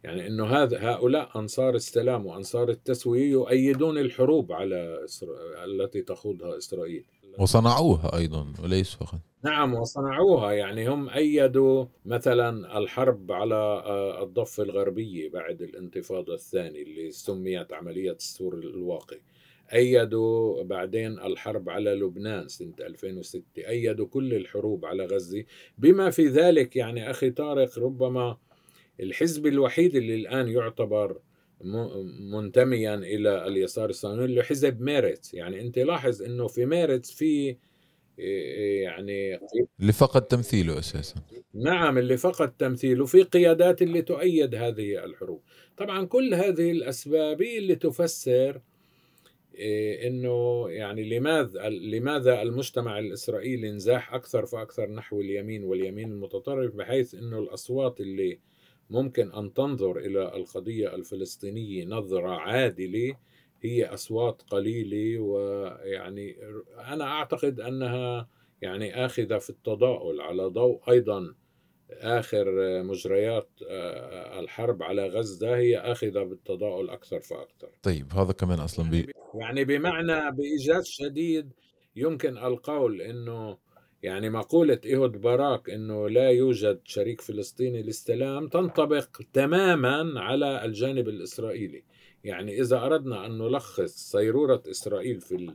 يعني 0.04 0.26
أنه 0.26 0.47
هذا 0.47 0.78
هؤلاء 0.90 1.38
أنصار 1.38 1.75
السلام 1.75 2.26
وأنصار 2.26 2.68
التسوية 2.68 3.30
يؤيدون 3.30 3.99
الحروب 3.99 4.52
على 4.52 5.06
التي 5.64 6.02
تخوضها 6.02 6.59
إسرائيل. 6.59 7.04
وصنعوها 7.38 8.16
أيضا 8.16 8.46
وليس 8.62 8.94
فقط. 8.94 9.18
نعم 9.44 9.75
وصنعوها. 9.75 10.52
يعني 10.52 10.88
هم 10.88 11.08
أيدوا 11.08 11.87
مثلا 12.04 12.78
الحرب 12.78 13.32
على 13.32 13.54
آه، 13.54 14.22
الضفة 14.22 14.62
الغربية 14.62 15.30
بعد 15.30 15.62
الانتفاضة 15.62 16.34
الثانية 16.34 16.82
اللي 16.82 17.10
سميت 17.10 17.72
عملية 17.72 18.12
السور 18.12 18.54
الواقي 18.54 19.20
أيدوا 19.72 20.62
بعدين 20.62 21.18
الحرب 21.18 21.68
على 21.68 21.94
لبنان 21.94 22.49
سنة 22.49 22.75
2006 22.80 23.42
أيدوا 23.58 24.06
كل 24.06 24.34
الحروب 24.34 24.84
على 24.84 25.04
غزة. 25.06 25.44
بما 25.78 26.10
في 26.10 26.26
ذلك 26.26 26.76
يعني 26.76 27.10
أخي 27.10 27.30
طارق 27.30 27.78
ربما 27.78 28.37
الحزب 29.00 29.46
الوحيد 29.46 29.96
اللي 29.96 30.14
الآن 30.14 30.49
يعتبر 30.49 31.18
منتميا 32.34 32.94
إلى 32.94 33.46
اليسار 33.46 33.90
الصهيوني 33.90 34.24
اللي 34.24 34.42
حزب 34.42 34.80
ميرتس 34.80 35.34
يعني 35.34 35.60
أنت 35.60 35.78
لاحظ 35.78 36.22
أنه 36.22 36.46
في 36.46 36.66
ميرتس 36.66 37.12
في 37.12 37.56
يعني 38.82 39.40
اللي 39.80 39.92
فقد 39.92 40.22
تمثيله 40.22 40.78
أساسا. 40.78 41.14
نعم 41.54 41.98
اللي 41.98 42.16
فقد 42.16 42.56
تمثيله 42.56 43.04
في 43.06 43.22
قيادات 43.22 43.82
اللي 43.82 44.02
تؤيد 44.02 44.54
هذه 44.54 45.04
الحروب. 45.04 45.42
طبعا 45.76 46.06
كل 46.06 46.34
هذه 46.34 46.70
الأسباب 46.70 47.42
اللي 47.42 47.74
تفسر 47.74 48.60
إيه، 49.54 50.08
إنه 50.08 50.66
يعني 50.70 51.18
لماذا 51.18 51.68
لماذا 51.68 52.42
المجتمع 52.42 52.98
الإسرائيلي 52.98 53.70
انزاح 53.70 54.14
أكثر 54.14 54.46
فأكثر 54.46 54.90
نحو 54.90 55.20
اليمين 55.20 55.64
واليمين 55.64 56.10
المتطرف 56.10 56.74
بحيث 56.74 57.14
إنه 57.14 57.38
الأصوات 57.38 58.00
اللي 58.00 58.38
ممكن 58.90 59.32
أن 59.32 59.54
تنظر 59.54 59.99
إلى 59.99 60.37
القضية 60.37 60.94
الفلسطينية 60.94 61.85
نظرة 61.85 62.30
عادلة 62.30 63.16
هي 63.62 63.85
أصوات 63.85 64.42
قليلة 64.42 65.18
ويعني 65.20 66.37
أنا 66.78 67.04
أعتقد 67.04 67.61
أنها 67.61 68.28
يعني 68.62 69.04
آخذة 69.06 69.38
في 69.38 69.50
التضاؤل 69.50 70.20
على 70.20 70.42
ضوء 70.44 70.90
أيضا 70.90 71.35
آخر 71.90 72.44
مجريات 72.82 73.49
آه، 73.68 74.40
الحرب 74.40 74.82
على 74.82 75.09
غزة 75.09 75.56
هي 75.56 75.78
آخذة 75.78 76.23
بالتضاؤل 76.23 76.90
أكثر 76.90 77.20
فأكثر. 77.20 77.68
طيب 77.82 78.12
هذا 78.12 78.32
كمان 78.32 78.59
أصلا 78.59 78.90
بي... 78.90 79.06
يعني 79.35 79.64
بمعنى 79.64 80.37
بإيجاز 80.37 80.87
شديد 80.87 81.52
يمكن 81.97 82.38
القول 82.38 83.02
إنه 83.02 83.59
يعني 84.02 84.30
مقولة 84.30 84.80
إيهود 84.85 85.21
باراك 85.21 85.71
أنه 85.71 86.09
لا 86.09 86.30
يوجد 86.30 86.80
شريك 86.85 87.21
فلسطيني 87.21 87.83
للسلام 87.83 88.49
تنطبق 88.49 89.09
تماما 89.33 90.21
على 90.21 90.64
الجانب 90.64 91.09
الإسرائيلي. 91.09 91.83
يعني 92.25 92.61
إذا 92.61 92.76
أردنا 92.76 93.26
أن 93.26 93.38
نلخص 93.38 94.11
صيرورة 94.11 94.62
إسرائيل 94.71 95.21
في 95.21 95.54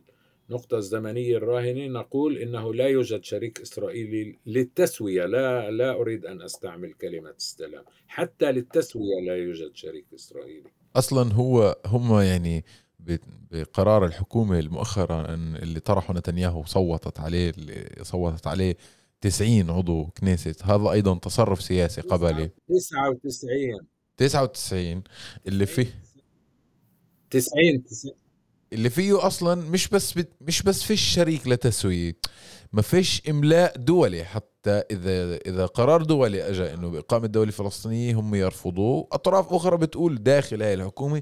النقطة 0.50 0.78
الزمنية 0.78 1.38
الراهنة 1.38 1.88
نقول 1.88 2.38
إنه 2.38 2.74
لا 2.74 2.88
يوجد 2.88 3.24
شريك 3.24 3.62
إسرائيلي 3.62 4.40
للتسوية. 4.46 5.26
لا 5.26 5.72
لا 5.72 5.92
أريد 5.92 6.26
أن 6.26 6.42
أستعمل 6.42 6.94
كلمة 6.94 7.30
السلام. 7.30 7.84
حتى 8.08 8.52
للتسوية 8.52 9.22
لا 9.26 9.36
يوجد 9.36 9.76
شريك 9.76 10.06
إسرائيلي. 10.16 10.70
أصلا 10.96 11.34
هو 11.34 11.76
هم 11.86 12.22
يعني 12.22 12.66
بقرار 13.00 14.06
الحكومة 14.06 14.60
المؤخرا 14.60 15.34
اللي 15.34 15.80
طرحه 15.80 16.14
نتنياهو 16.14 16.60
وصوتت 16.62 17.20
عليه 17.20 17.50
اللي 17.50 17.90
صوتت 18.02 18.48
عليه 18.48 18.78
90 19.22 19.70
عضو 19.70 20.06
كنيست 20.06 20.64
هذا 20.64 20.92
أيضا 20.92 21.18
تصرف 21.18 21.62
سياسي 21.62 22.02
قبلي. 22.02 22.50
99 22.70 23.88
99 24.18 25.04
اللي 25.48 25.66
فيه 25.66 26.02
90 27.30 27.84
90 27.84 28.16
اللي 28.74 28.90
فيه 28.90 29.28
أصلا 29.28 29.56
مش 29.56 29.88
بس 29.88 30.20
مش 30.42 30.64
بس 30.64 30.84
فيش 30.84 31.02
شريك 31.02 31.48
لتسويه 31.48 32.16
ما 32.74 32.82
فيش 32.82 33.22
إملاء 33.30 33.78
دولي 33.78 34.24
حتى 34.24 34.55
إذا 34.68 35.36
إذا 35.36 35.66
قرار 35.66 36.02
دولي 36.04 36.50
اجى 36.50 36.74
إنه 36.74 36.90
بإقامة 36.90 37.28
دولة 37.28 37.52
فلسطينية 37.52 38.16
هم 38.20 38.36
يرفضوه. 38.36 39.08
أطراف 39.12 39.54
أخرى 39.54 39.78
بتقول 39.78 40.24
داخل 40.24 40.62
هاي 40.64 40.74
الحكومة 40.74 41.22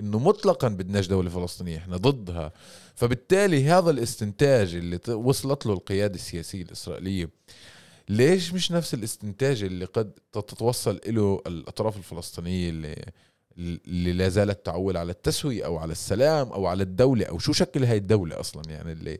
إنه 0.00 0.18
مطلقا 0.18 0.68
بدناش 0.68 1.06
دولة 1.06 1.30
فلسطينية 1.30 1.76
إحنا 1.76 1.96
ضدها. 1.96 2.52
فبالتالي 2.94 3.64
هذا 3.64 3.90
الاستنتاج 3.90 4.74
اللي 4.74 5.00
وصلت 5.08 5.66
له 5.66 5.72
القيادة 5.72 6.14
السياسية 6.14 6.62
الإسرائيلية 6.62 7.30
ليش 8.08 8.52
مش 8.54 8.72
نفس 8.72 8.94
الاستنتاج 8.94 9.62
اللي 9.62 9.84
قد 9.84 10.12
تتوصل 10.32 11.00
له 11.06 11.42
الأطراف 11.46 11.96
الفلسطينية 11.96 12.70
اللي 12.70 13.04
اللي 13.58 14.12
لا 14.12 14.28
زالت 14.28 14.66
تعول 14.66 14.96
على 14.96 15.12
التسوية 15.12 15.66
أو 15.66 15.76
على 15.76 15.92
السلام 15.92 16.52
أو 16.52 16.66
على 16.66 16.82
الدولة؟ 16.82 17.24
أو 17.26 17.38
شو 17.38 17.52
شكل 17.52 17.84
هاي 17.84 17.96
الدولة 17.96 18.40
أصلا 18.40 18.62
يعني 18.68 18.92
اللي 18.92 19.18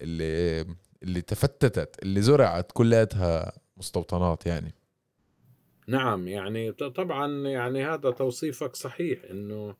اللي 0.00 0.64
اللي 1.02 1.20
تفتتت 1.20 2.02
اللي 2.02 2.22
زرعت 2.22 2.72
كلاتها 2.72 3.52
مستوطنات 3.76 4.46
يعني. 4.46 4.74
نعم 5.88 6.28
يعني 6.28 6.72
طبعا 6.72 7.48
يعني 7.48 7.84
هذا 7.84 8.10
توصيفك 8.10 8.76
صحيح 8.76 9.24
إنه 9.30 9.74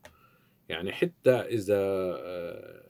يعني 0.69 0.91
حتى 0.91 1.31
إذا 1.31 1.79
آه، 2.19 2.83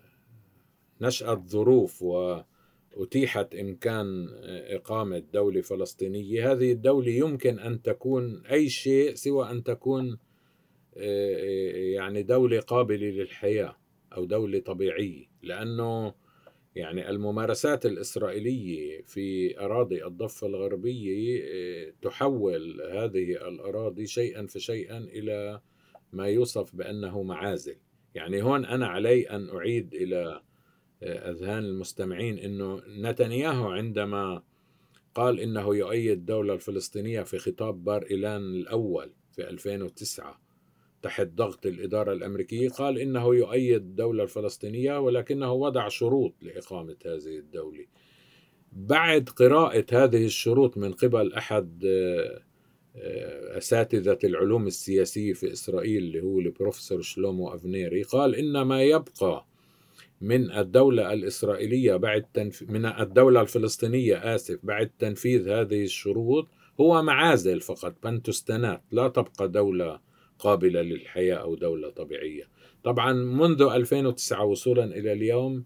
نشأت 1.02 1.48
ظروف 1.48 2.02
وأتيحت 2.02 3.56
إمكان 3.56 4.28
آه، 4.30 4.76
إقامة 4.76 5.24
دولة 5.34 5.62
فلسطينية 5.62 6.52
هذه 6.52 6.72
الدولة 6.72 7.12
يمكن 7.12 7.60
أن 7.60 7.82
تكون 7.82 8.46
أي 8.46 8.70
شيء 8.70 9.16
سوى 9.16 9.52
أن 9.52 9.64
تكون 9.64 10.18
يعني 11.96 12.24
دولة 12.24 12.60
قابلة 12.60 13.08
للحياة 13.08 13.78
أو 14.18 14.26
دولة 14.26 14.60
طبيعية 14.60 15.26
لأنه 15.42 16.14
يعني 16.78 17.10
الممارسات 17.10 17.86
الإسرائيلية 17.86 19.02
في 19.02 19.60
أراضي 19.60 20.06
الضفة 20.06 20.48
الغربية 20.48 21.42
آه، 21.44 21.94
تحول 22.02 22.82
هذه 22.82 23.48
الأراضي 23.48 24.08
شيئا 24.08 24.48
فشيئا 24.48 24.98
إلى 24.98 25.62
ما 26.14 26.28
يوصف 26.28 26.76
بأنه 26.76 27.24
معازل. 27.24 27.76
يعني 28.16 28.44
هون 28.44 28.66
أنا 28.66 28.88
علي 28.88 29.30
أن 29.30 29.50
أعيد 29.50 29.94
إلى 29.94 30.42
آه، 31.04 31.32
أذهان 31.32 31.64
المستمعين 31.64 32.38
أنه 32.38 32.82
نتنياهو 32.88 33.68
عندما 33.70 34.44
قال 35.16 35.40
إنه 35.40 35.76
يؤيد 35.76 36.12
الدولة 36.12 36.54
الفلسطينية 36.54 37.22
في 37.22 37.38
خطاب 37.38 37.84
بار 37.84 38.06
إيلان 38.12 38.42
الأول 38.42 39.14
في 39.32 39.50
2009 39.50 40.47
تحت 41.02 41.28
ضغط 41.28 41.66
الإدارة 41.66 42.14
الأمريكية 42.14 42.70
قال 42.70 43.00
إنه 43.00 43.36
يؤيد 43.36 43.82
الدولة 43.82 44.24
الفلسطينية 44.24 45.00
ولكنه 45.00 45.54
وضع 45.54 45.88
شروط 45.88 46.34
لإقامة 46.42 46.96
هذه 47.06 47.38
الدولة. 47.38 47.86
بعد 48.72 49.30
قراءة 49.30 49.86
هذه 49.92 50.26
الشروط 50.26 50.78
من 50.78 50.94
قبل 50.94 51.34
أحد 51.34 51.86
آه، 51.86 52.42
آه، 52.96 53.58
أساتذة 53.58 54.18
العلوم 54.24 54.68
السياسية 54.68 55.34
في 55.34 55.54
إسرائيل 55.54 56.04
اللي 56.04 56.22
هو 56.22 56.40
البروفيسور 56.40 57.02
شلومو 57.02 57.56
أفنيري 57.56 58.04
قال 58.04 58.36
إن 58.36 58.62
ما 58.62 58.84
يبقى 58.84 59.46
من 60.22 60.52
الدولة 60.52 61.14
الإسرائيلية 61.14 61.96
بعد 61.96 62.26
تنف... 62.34 62.64
من 62.70 62.86
الدولة 62.86 63.42
الفلسطينية 63.42 64.36
آسف 64.36 64.60
بعد 64.64 64.92
تنفيذ 65.00 65.50
هذه 65.50 65.84
الشروط 65.84 66.48
هو 66.80 67.02
معازل 67.02 67.62
فقط 67.62 67.96
بنتستانات 68.04 68.82
لا 68.92 69.08
تبقى 69.08 69.48
دولة 69.48 70.00
قابلة 70.40 70.82
للحياة 70.82 71.36
أو 71.36 71.56
دولة 71.56 71.90
طبيعية. 71.90 72.44
طبعا 72.84 73.14
منذ 73.14 73.62
2009 73.62 74.46
وصولا 74.46 74.84
إلى 74.84 75.14
اليوم 75.14 75.66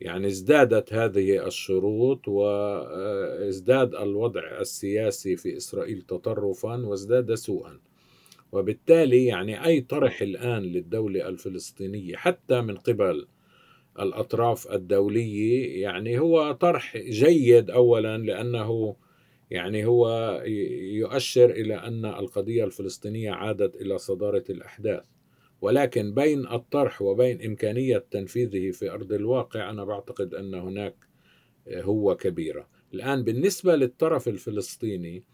يعني 0.00 0.26
ازدادت 0.26 0.92
هذه 0.94 1.46
الشروط 1.46 2.28
وازداد 2.28 3.94
الوضع 3.94 4.60
السياسي 4.60 5.36
في 5.36 5.56
إسرائيل 5.56 6.02
تطرفا 6.02 6.86
وازداد 6.86 7.34
سوءا. 7.34 7.80
وبالتالي 8.52 9.26
يعني 9.26 9.64
أي 9.66 9.80
طرح 9.80 10.22
الآن 10.22 10.62
للدولة 10.62 11.28
الفلسطينية 11.28 12.16
حتى 12.16 12.60
من 12.60 12.76
قبل 12.76 13.26
الأطراف 14.00 14.72
الدولية 14.72 15.82
يعني 15.82 16.18
هو 16.18 16.52
طرح 16.52 16.96
جيد 16.96 17.70
أولا 17.70 18.18
لأنه 18.18 18.96
يعني 19.50 19.86
هو 19.86 20.32
يؤشر 20.96 21.50
إلى 21.50 21.74
أن 21.74 22.04
القضية 22.04 22.64
الفلسطينية 22.64 23.30
عادت 23.30 23.76
إلى 23.76 23.98
صدارة 23.98 24.44
الأحداث 24.50 25.04
ولكن 25.60 26.14
بين 26.14 26.46
الطرح 26.46 27.02
وبين 27.02 27.44
إمكانية 27.44 27.98
تنفيذه 28.10 28.70
في 28.70 28.90
أرض 28.90 29.12
الواقع 29.12 29.70
أنا 29.70 29.84
بعتقد 29.84 30.34
أن 30.34 30.54
هناك 30.54 30.94
هو 31.68 32.16
كبيرة. 32.16 32.68
الآن 32.94 33.24
بالنسبة 33.24 33.76
للطرف 33.76 34.28
الفلسطيني 34.28 35.24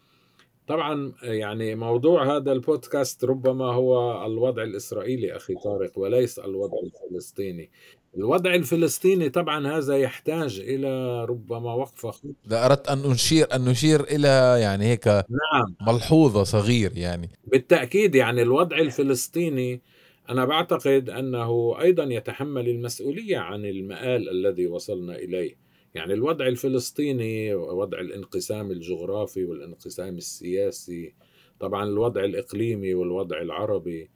طبعا 0.67 1.13
يعني 1.23 1.75
موضوع 1.75 2.37
هذا 2.37 2.53
البودكاست 2.53 3.25
ربما 3.25 3.65
هو 3.65 4.27
الوضع 4.27 4.63
الإسرائيلي 4.63 5.37
أخي 5.37 5.55
طارق 5.55 5.99
وليس 5.99 6.39
الوضع 6.39 6.79
الفلسطيني. 6.83 7.71
الوضع 8.17 8.55
الفلسطيني 8.55 9.29
طبعا 9.29 9.79
هذا 9.79 9.97
يحتاج 9.97 10.61
إلى 10.61 11.25
ربما 11.25 11.75
وقفة 11.75 12.35
إذا 12.47 12.67
أردت 12.67 12.89
أن 12.89 12.99
نشير 12.99 13.47
أن 13.55 13.65
نشير 13.65 14.01
إلى 14.01 14.61
يعني 14.61 14.85
هيك 14.85 15.07
نعم. 15.09 15.77
ملحوظة 15.81 16.43
صغير 16.43 16.93
يعني. 16.97 17.31
بالتأكيد 17.47 18.15
يعني 18.15 18.43
الوضع 18.43 18.79
الفلسطيني 18.79 19.83
أنا 20.31 20.45
بعتقد 20.45 21.11
أنه 21.11 21.81
أيضا 21.81 22.05
يتحمل 22.05 22.69
المسؤولية 22.69 23.39
عن 23.39 23.65
المآل 23.65 24.29
الذي 24.29 24.67
وصلنا 24.67 25.17
إليه. 25.17 25.57
يعني 25.95 26.13
الوضع 26.13 26.47
الفلسطيني 26.47 27.55
وضع 27.55 28.01
الانقسام 28.01 28.71
الجغرافي 28.71 29.45
والانقسام 29.45 30.17
السياسي 30.17 31.15
طبعا 31.61 31.85
الوضع 31.85 32.25
الإقليمي 32.25 32.95
والوضع 32.95 33.41
العربي 33.41 34.11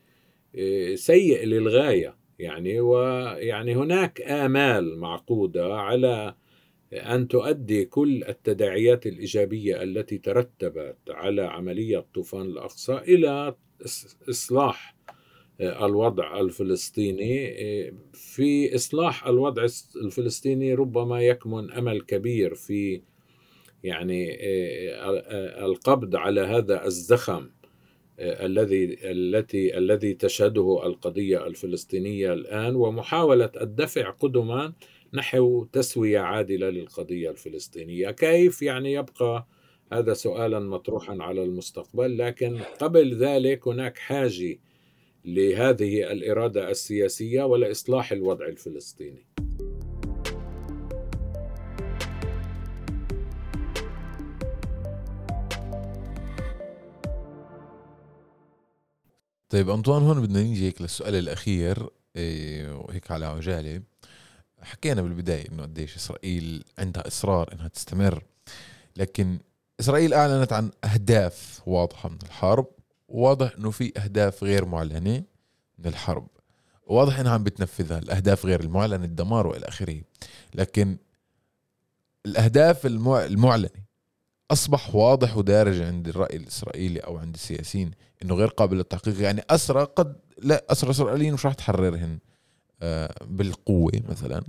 آه، 0.59 0.95
سيء 0.95 1.45
للغاية. 1.45 2.17
يعني 2.39 2.81
ويعني 2.81 3.77
هناك 3.77 4.21
آمال 4.21 4.99
معقودة 4.99 5.75
على 5.75 6.35
أن 6.93 7.29
تؤدي 7.29 7.85
كل 7.85 8.25
التداعيات 8.29 9.07
الإيجابية 9.07 9.83
التي 9.83 10.19
ترتبت 10.19 10.97
على 11.09 11.43
عملية 11.43 12.07
طوفان 12.15 12.43
الأقصى 12.43 12.97
إلى 12.97 13.55
إصلاح 14.31 14.97
آه، 15.61 15.87
الوضع 15.87 16.41
الفلسطيني 16.41 17.49
آه، 17.49 17.93
في 18.13 18.75
إصلاح 18.75 19.27
الوضع 19.27 19.67
الفلسطيني 19.97 20.75
ربما 20.75 21.21
يكمن 21.21 21.73
أمل 21.73 22.01
كبير 22.01 22.55
في 22.55 23.03
يعني 23.85 24.39
آه، 24.41 25.67
القبض 25.67 26.17
على 26.17 26.41
هذا 26.41 26.85
الزخم. 26.85 27.51
الذي 28.19 28.99
التي 29.11 29.79
الذي 29.79 30.15
تشهده 30.15 30.87
القضية 30.87 31.47
الفلسطينية 31.47 32.33
الآن 32.33 32.77
ومحاولة 32.77 33.51
الدفع 33.61 34.11
قدما 34.11 34.73
نحو 35.15 35.65
تسوية 35.65 36.19
عادلة 36.19 36.71
للقضية 36.71 37.31
الفلسطينية. 37.31 38.11
كيف 38.11 38.63
يعني 38.63 38.93
يبقى 38.93 39.47
هذا 39.93 40.13
سؤالا 40.13 40.59
مطروحا 40.61 41.17
على 41.21 41.43
المستقبل؟ 41.43 42.19
لكن 42.19 42.59
قبل 42.81 43.15
ذلك 43.15 43.69
هناك 43.69 43.99
حاجة 43.99 44.59
لهذه 45.25 46.13
الإرادة 46.13 46.71
السياسية 46.71 47.43
ولإصلاح 47.43 48.13
الوضع 48.13 48.47
الفلسطيني. 48.47 49.27
طيب 59.57 59.71
أنطوان 59.71 60.03
هون 60.03 60.23
بدنا 60.23 60.43
نيجي 60.43 60.67
هيك 60.67 60.83
للسؤال 60.83 61.15
الأخير 61.15 61.89
إيه، 62.17 62.73
وهيك 62.73 63.11
على 63.11 63.27
عجالة. 63.27 63.83
حكينا 64.63 65.03
بالبداية 65.03 65.49
إنه 65.49 65.63
قديش 65.63 65.97
إسرائيل 65.97 66.65
عندها 66.79 67.07
إصرار 67.07 67.53
إنها 67.53 67.69
تستمر 67.69 68.25
لكن 68.97 69.39
إسرائيل 69.81 70.15
أعلنت 70.15 70.53
عن 70.53 70.71
أهداف 70.85 71.63
واضحة 71.67 72.09
من 72.09 72.19
الحرب 72.23 72.67
وواضح 73.09 73.55
إنه 73.59 73.71
في 73.71 73.93
أهداف 73.97 74.45
غير 74.45 74.65
معلنة 74.65 75.23
من 75.79 75.87
الحرب. 75.87 76.29
واضح 76.87 77.19
إنها 77.19 77.33
عم 77.33 77.45
بتنفذها 77.45 77.99
الأهداف 77.99 78.47
غير 78.47 78.61
المعلنة 78.61 79.05
الدمار 79.05 79.47
وإلى 79.47 79.69
آخره. 79.69 80.03
لكن 80.55 80.97
الأهداف 82.27 82.87
المعلنة 82.87 83.86
أصبح 84.51 84.95
واضح 84.95 85.37
ودارج 85.37 85.81
عند 85.81 86.09
الرأي 86.09 86.37
الإسرائيلي 86.37 87.01
أو 87.01 87.19
عند 87.19 87.35
السياسيين 87.35 87.91
إنه 88.23 88.35
غير 88.35 88.49
قابل 88.49 88.77
للتحقيق 88.77 89.21
يعني 89.23 89.43
أسرى 89.51 89.85
قد 89.85 90.17
لا 90.43 90.65
أسرى 90.71 90.91
إسرائيليين 90.91 91.35
مش 91.35 91.47
راح 91.47 91.55
تحررهن 91.55 92.19
آه، 92.83 93.15
بالقوة 93.25 93.93
مثلا. 94.09 94.43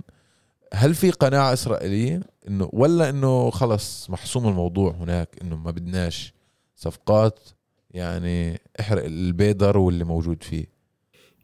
هل 0.74 0.94
في 0.94 1.10
قناعة 1.10 1.52
إسرائيلية 1.52 2.20
إنه 2.48 2.70
ولا 2.72 3.08
إنه 3.10 3.50
خلص 3.50 4.10
محسوم 4.10 4.48
الموضوع 4.48 4.92
هناك 4.92 5.28
إنه 5.42 5.56
ما 5.56 5.70
بدناش 5.70 6.34
صفقات 6.76 7.40
يعني 7.90 8.60
احرق 8.80 9.04
البيدر 9.04 9.78
واللي 9.78 10.04
موجود 10.04 10.42
فيه؟ 10.42 10.66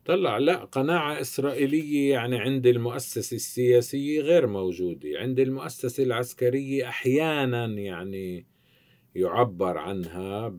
طلع 0.05 0.39
لا 0.39 0.57
قناعة 0.57 1.21
إسرائيلية 1.21 2.11
يعني 2.11 2.39
عند 2.39 2.67
المؤسسة 2.67 3.35
السياسية 3.35 4.21
غير 4.21 4.47
موجودة. 4.47 5.09
عند 5.15 5.41
المؤسسة 5.41 6.03
العسكرية 6.03 6.89
أحيانا 6.89 7.67
يعني 7.67 8.47
يعبر 9.15 9.79
عنها 9.79 10.49
ب... 10.49 10.59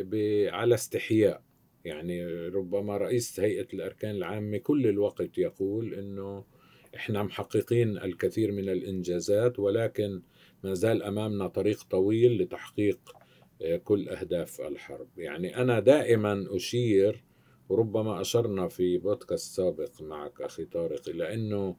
ب... 0.00 0.14
على 0.52 0.74
استحياء. 0.74 1.42
يعني 1.84 2.26
ربما 2.48 2.96
رئيس 2.96 3.40
هيئة 3.40 3.66
الأركان 3.74 4.10
العامة 4.10 4.58
كل 4.58 4.86
الوقت 4.86 5.38
يقول 5.38 5.94
أنه 5.94 6.44
إحنا 6.96 7.22
محققين 7.22 7.96
الكثير 7.96 8.52
من 8.52 8.68
الإنجازات 8.68 9.58
ولكن 9.58 10.22
ما 10.64 10.74
زال 10.74 11.02
أمامنا 11.02 11.46
طريق 11.46 11.82
طويل 11.82 12.42
لتحقيق 12.42 12.98
آه، 13.62 13.76
كل 13.76 14.08
أهداف 14.08 14.60
الحرب. 14.60 15.08
يعني 15.16 15.56
أنا 15.56 15.80
دائما 15.80 16.46
أشير 16.50 17.24
وربما 17.68 18.20
أشرنا 18.20 18.68
في 18.68 18.98
بودكاست 18.98 19.56
سابق 19.56 20.02
معك 20.02 20.40
أخي 20.40 20.64
طارق 20.64 21.08
إلى 21.08 21.34
أنه 21.34 21.76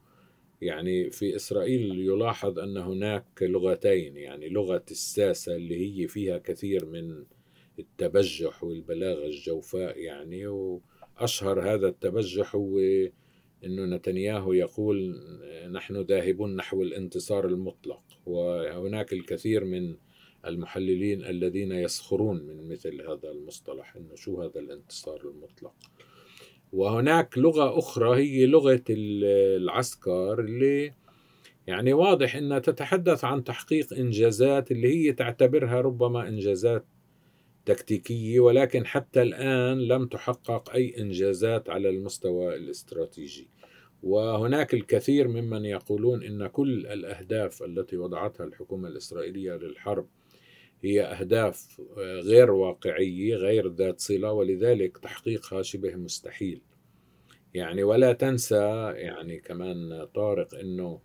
يعني 0.60 1.10
في 1.10 1.36
إسرائيل 1.36 2.00
يلاحظ 2.00 2.58
أن 2.58 2.76
هناك 2.76 3.42
لغتين 3.42 4.16
يعني 4.16 4.48
لغة 4.48 4.84
الساسة 4.90 5.56
اللي 5.56 6.02
هي 6.02 6.08
فيها 6.08 6.38
كثير 6.38 6.86
من 6.86 7.24
التبجح 7.78 8.64
والبلاغة 8.64 9.26
الجوفاء 9.26 9.98
يعني 9.98 10.46
وأشهر 10.46 11.74
هذا 11.74 11.88
التبجح 11.88 12.54
هو 12.56 12.78
أنه 13.64 13.96
نتنياهو 13.96 14.52
يقول 14.52 15.20
نحن 15.72 15.96
ذاهبون 16.00 16.56
نحو 16.56 16.82
الانتصار 16.82 17.46
المطلق 17.46 18.02
وهناك 18.26 19.12
الكثير 19.12 19.64
من 19.64 19.96
المحللين 20.46 21.24
الذين 21.24 21.72
يسخرون 21.72 22.42
من 22.42 22.68
مثل 22.68 23.02
هذا 23.02 23.30
المصطلح 23.30 23.96
إنه 23.96 24.14
شو 24.14 24.42
هذا 24.42 24.60
الانتصار 24.60 25.20
المطلق. 25.24 25.74
وهناك 26.72 27.38
لغة 27.38 27.78
أخرى 27.78 28.16
هي 28.16 28.46
لغة 28.46 28.82
العسكر 28.90 30.40
اللي 30.40 30.92
يعني 31.66 31.92
واضح 31.92 32.36
إنها 32.36 32.58
تتحدث 32.58 33.24
عن 33.24 33.44
تحقيق 33.44 33.94
إنجازات 33.94 34.70
اللي 34.70 34.88
هي 34.88 35.12
تعتبرها 35.12 35.80
ربما 35.80 36.28
إنجازات 36.28 36.84
تكتيكية 37.66 38.40
ولكن 38.40 38.86
حتى 38.86 39.22
الآن 39.22 39.78
لم 39.78 40.06
تحقق 40.06 40.70
أي 40.70 40.94
إنجازات 40.98 41.70
على 41.70 41.88
المستوى 41.88 42.56
الاستراتيجي. 42.56 43.48
وهناك 44.02 44.74
الكثير 44.74 45.28
ممن 45.28 45.64
يقولون 45.64 46.22
إن 46.22 46.46
كل 46.46 46.86
الأهداف 46.86 47.62
التي 47.62 47.96
وضعتها 47.96 48.44
الحكومة 48.44 48.88
الإسرائيلية 48.88 49.52
للحرب 49.52 50.06
هي 50.82 51.02
أهداف 51.02 51.80
آه، 51.98 52.20
غير 52.20 52.50
واقعية 52.50 53.36
غير 53.36 53.68
ذات 53.68 54.00
صلة 54.00 54.32
ولذلك 54.32 54.98
تحقيقها 54.98 55.62
شبه 55.62 55.96
مستحيل. 55.96 56.62
يعني 57.54 57.82
ولا 57.82 58.12
تنسى 58.12 58.92
يعني 58.96 59.40
كمان 59.40 60.06
طارق 60.14 60.54
أنه 60.54 61.00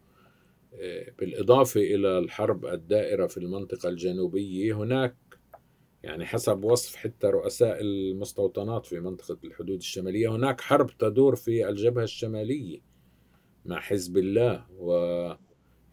آه، 0.74 1.12
بالإضافة 1.20 1.82
إلى 1.82 2.20
الحرب 2.20 2.66
الدائرة 2.66 3.28
في 3.28 3.38
المنطقة 3.38 3.90
الجنوبية 3.90 4.78
هناك 4.78 5.16
يعني 6.04 6.26
حسب 6.26 6.64
وصف 6.64 6.96
حتى 6.96 7.28
رؤساء 7.28 7.82
المستوطنات 7.82 8.86
في 8.86 9.00
منطقة 9.00 9.38
الحدود 9.44 9.78
الشمالية 9.78 10.36
هناك 10.36 10.62
حرب 10.62 10.90
تدور 10.98 11.36
في 11.36 11.70
الجبهة 11.70 12.04
الشمالية 12.04 12.82
مع 13.66 13.80
حزب 13.80 14.18
الله 14.18 14.66
و 14.78 14.92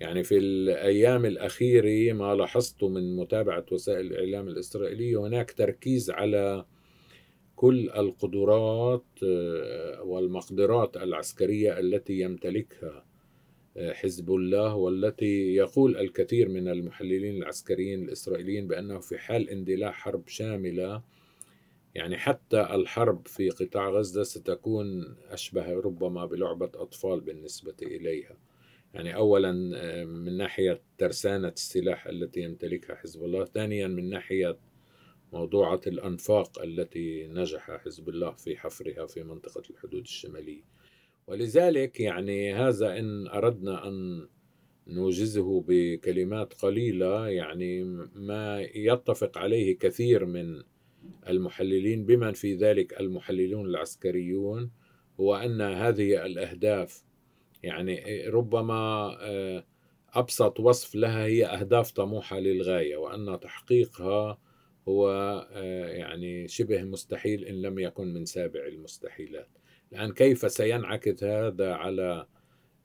يعني 0.03 0.25
في 0.25 0.39
الأيام 0.39 1.25
الأخيرة 1.25 2.13
ما 2.13 2.35
لاحظته 2.35 2.89
من 2.89 3.17
متابعة 3.17 3.65
وسائل 3.73 4.07
الإعلام 4.07 4.49
الإسرائيلية 4.49 5.21
هناك 5.21 5.53
تركيز 5.53 6.11
على 6.11 6.65
كل 7.57 7.91
القدرات 7.91 9.05
آه، 9.25 10.03
والمقدرات 10.03 10.97
العسكرية 10.97 11.79
التي 11.79 12.21
يمتلكها 12.21 13.05
آه، 13.77 13.93
حزب 13.93 14.31
الله 14.31 14.75
والتي 14.75 15.55
يقول 15.55 15.97
الكثير 15.97 16.49
من 16.49 16.69
المحللين 16.69 17.37
العسكريين 17.37 18.03
الإسرائيليين 18.03 18.69
بأنه 18.69 18.99
في 18.99 19.19
حال 19.19 19.51
اندلاع 19.51 19.91
حرب 19.91 20.29
شاملة 20.29 21.03
يعني 21.95 22.19
حتى 22.19 22.61
الحرب 22.61 23.27
في 23.27 23.51
قطاع 23.51 23.91
غزة 23.91 24.23
ستكون 24.23 25.17
أشبه 25.31 25.73
ربما 25.73 26.27
بلعبة 26.27 26.71
أطفال 26.75 27.21
بالنسبة 27.21 27.77
إليها. 27.83 28.37
يعني 28.95 29.15
اولا 29.15 29.71
آه، 29.75 30.05
من 30.05 30.37
ناحية 30.37 30.83
ترسانة 30.99 31.49
السلاح 31.49 32.07
التي 32.07 32.41
يمتلكها 32.41 32.97
حزب 32.97 33.25
الله 33.25 33.45
ثانيا 33.45 33.89
من 33.89 34.09
ناحية 34.09 34.59
موضوعه 35.33 35.81
الأنفاق 35.87 36.63
التي 36.63 37.27
نجح 37.27 37.71
حزب 37.71 38.09
الله 38.09 38.33
في 38.33 38.57
حفرها 38.57 39.07
في 39.07 39.23
منطقة 39.23 39.63
الحدود 39.71 40.03
الشمالية. 40.03 40.63
ولذلك 41.27 42.01
يعني 42.01 42.55
هذا 42.55 42.99
إن 42.99 43.27
أردنا 43.29 43.89
أن 43.89 44.29
نوجزه 44.87 45.65
بكلمات 45.69 46.55
قليلة 46.55 47.29
يعني 47.29 47.85
ما 48.15 48.61
يتفق 48.61 49.39
عليه 49.39 49.79
كثير 49.79 50.25
من 50.25 50.63
المحللين 51.29 52.07
بمن 52.07 52.33
في 52.33 52.55
ذلك 52.55 53.01
المحللون 53.01 53.67
العسكريون 53.67 54.71
هو 55.21 55.37
أن 55.37 55.61
هذه 55.61 56.27
الأهداف 56.27 57.03
يعني 57.63 58.25
ربما 58.27 59.17
آه، 59.21 59.65
أبسط 60.15 60.61
وصف 60.61 60.95
لها 60.95 61.25
هي 61.25 61.47
أهداف 61.47 61.91
طموحة 61.91 62.39
للغاية 62.39 62.97
وأن 62.97 63.41
تحقيقها 63.41 64.39
هو 64.89 65.09
آه، 65.53 65.87
يعني 65.87 66.49
شبه 66.49 66.83
مستحيل 66.83 67.45
إن 67.45 67.63
لم 67.63 67.79
يكن 67.79 68.15
من 68.15 68.25
سابع 68.25 68.67
المستحيلات. 68.67 69.49
الآن 69.93 70.13
كيف 70.13 70.53
سينعكس 70.53 71.25
هذا 71.25 71.73
على 71.73 72.27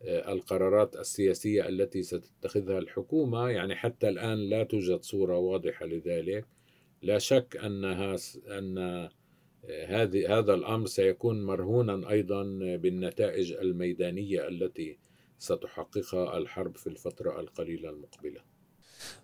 آه، 0.02 0.32
القرارات 0.32 0.96
السياسية 0.96 1.68
التي 1.68 2.04
ستتخذها 2.04 2.80
الحكومة؟ 2.80 3.50
يعني 3.50 3.76
حتى 3.76 4.10
الآن 4.10 4.38
لا 4.38 4.64
توجد 4.64 5.02
صورة 5.04 5.38
واضحة 5.38 5.86
لذلك. 5.86 6.46
لا 7.02 7.20
شك 7.20 7.58
أنها 7.64 8.16
أن 8.48 9.10
هذه 9.88 10.38
هذا 10.38 10.54
الأمر 10.54 10.88
سيكون 10.88 11.46
مرهونا 11.46 12.10
أيضا 12.10 12.44
بالنتائج 12.76 13.52
الميدانية 13.52 14.48
التي 14.48 14.98
ستحققها 15.40 16.38
الحرب 16.38 16.78
في 16.78 16.88
الفترة 16.88 17.40
القليلة 17.40 17.90
المقبلة. 17.90 18.42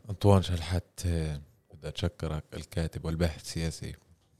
أنطوان 0.09 0.41
شلحت 0.41 1.07
بدي 1.73 1.87
أتشكرك 1.87 2.43
الكاتب 2.53 3.05
والباحث 3.05 3.41
السياسي 3.41 3.95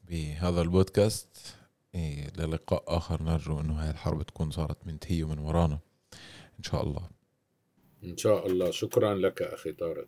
بهذا 0.09 0.61
البودكاست. 0.61 1.55
إيه 1.95 2.27
للقاء 2.37 2.83
آخر 2.87 3.23
نرجو 3.23 3.59
أنه 3.59 3.73
هاي 3.73 3.89
الحرب 3.89 4.23
تكون 4.23 4.51
صارت 4.51 4.87
منتهية 4.87 5.27
من 5.27 5.39
ورانا. 5.39 5.79
إن 6.59 6.63
شاء 6.63 6.83
الله. 6.83 7.09
إن 8.03 8.17
شاء 8.17 8.47
الله. 8.47 8.71
شكرا 8.71 9.15
لك 9.15 9.41
أخي 9.41 9.71
طارق. 9.71 10.07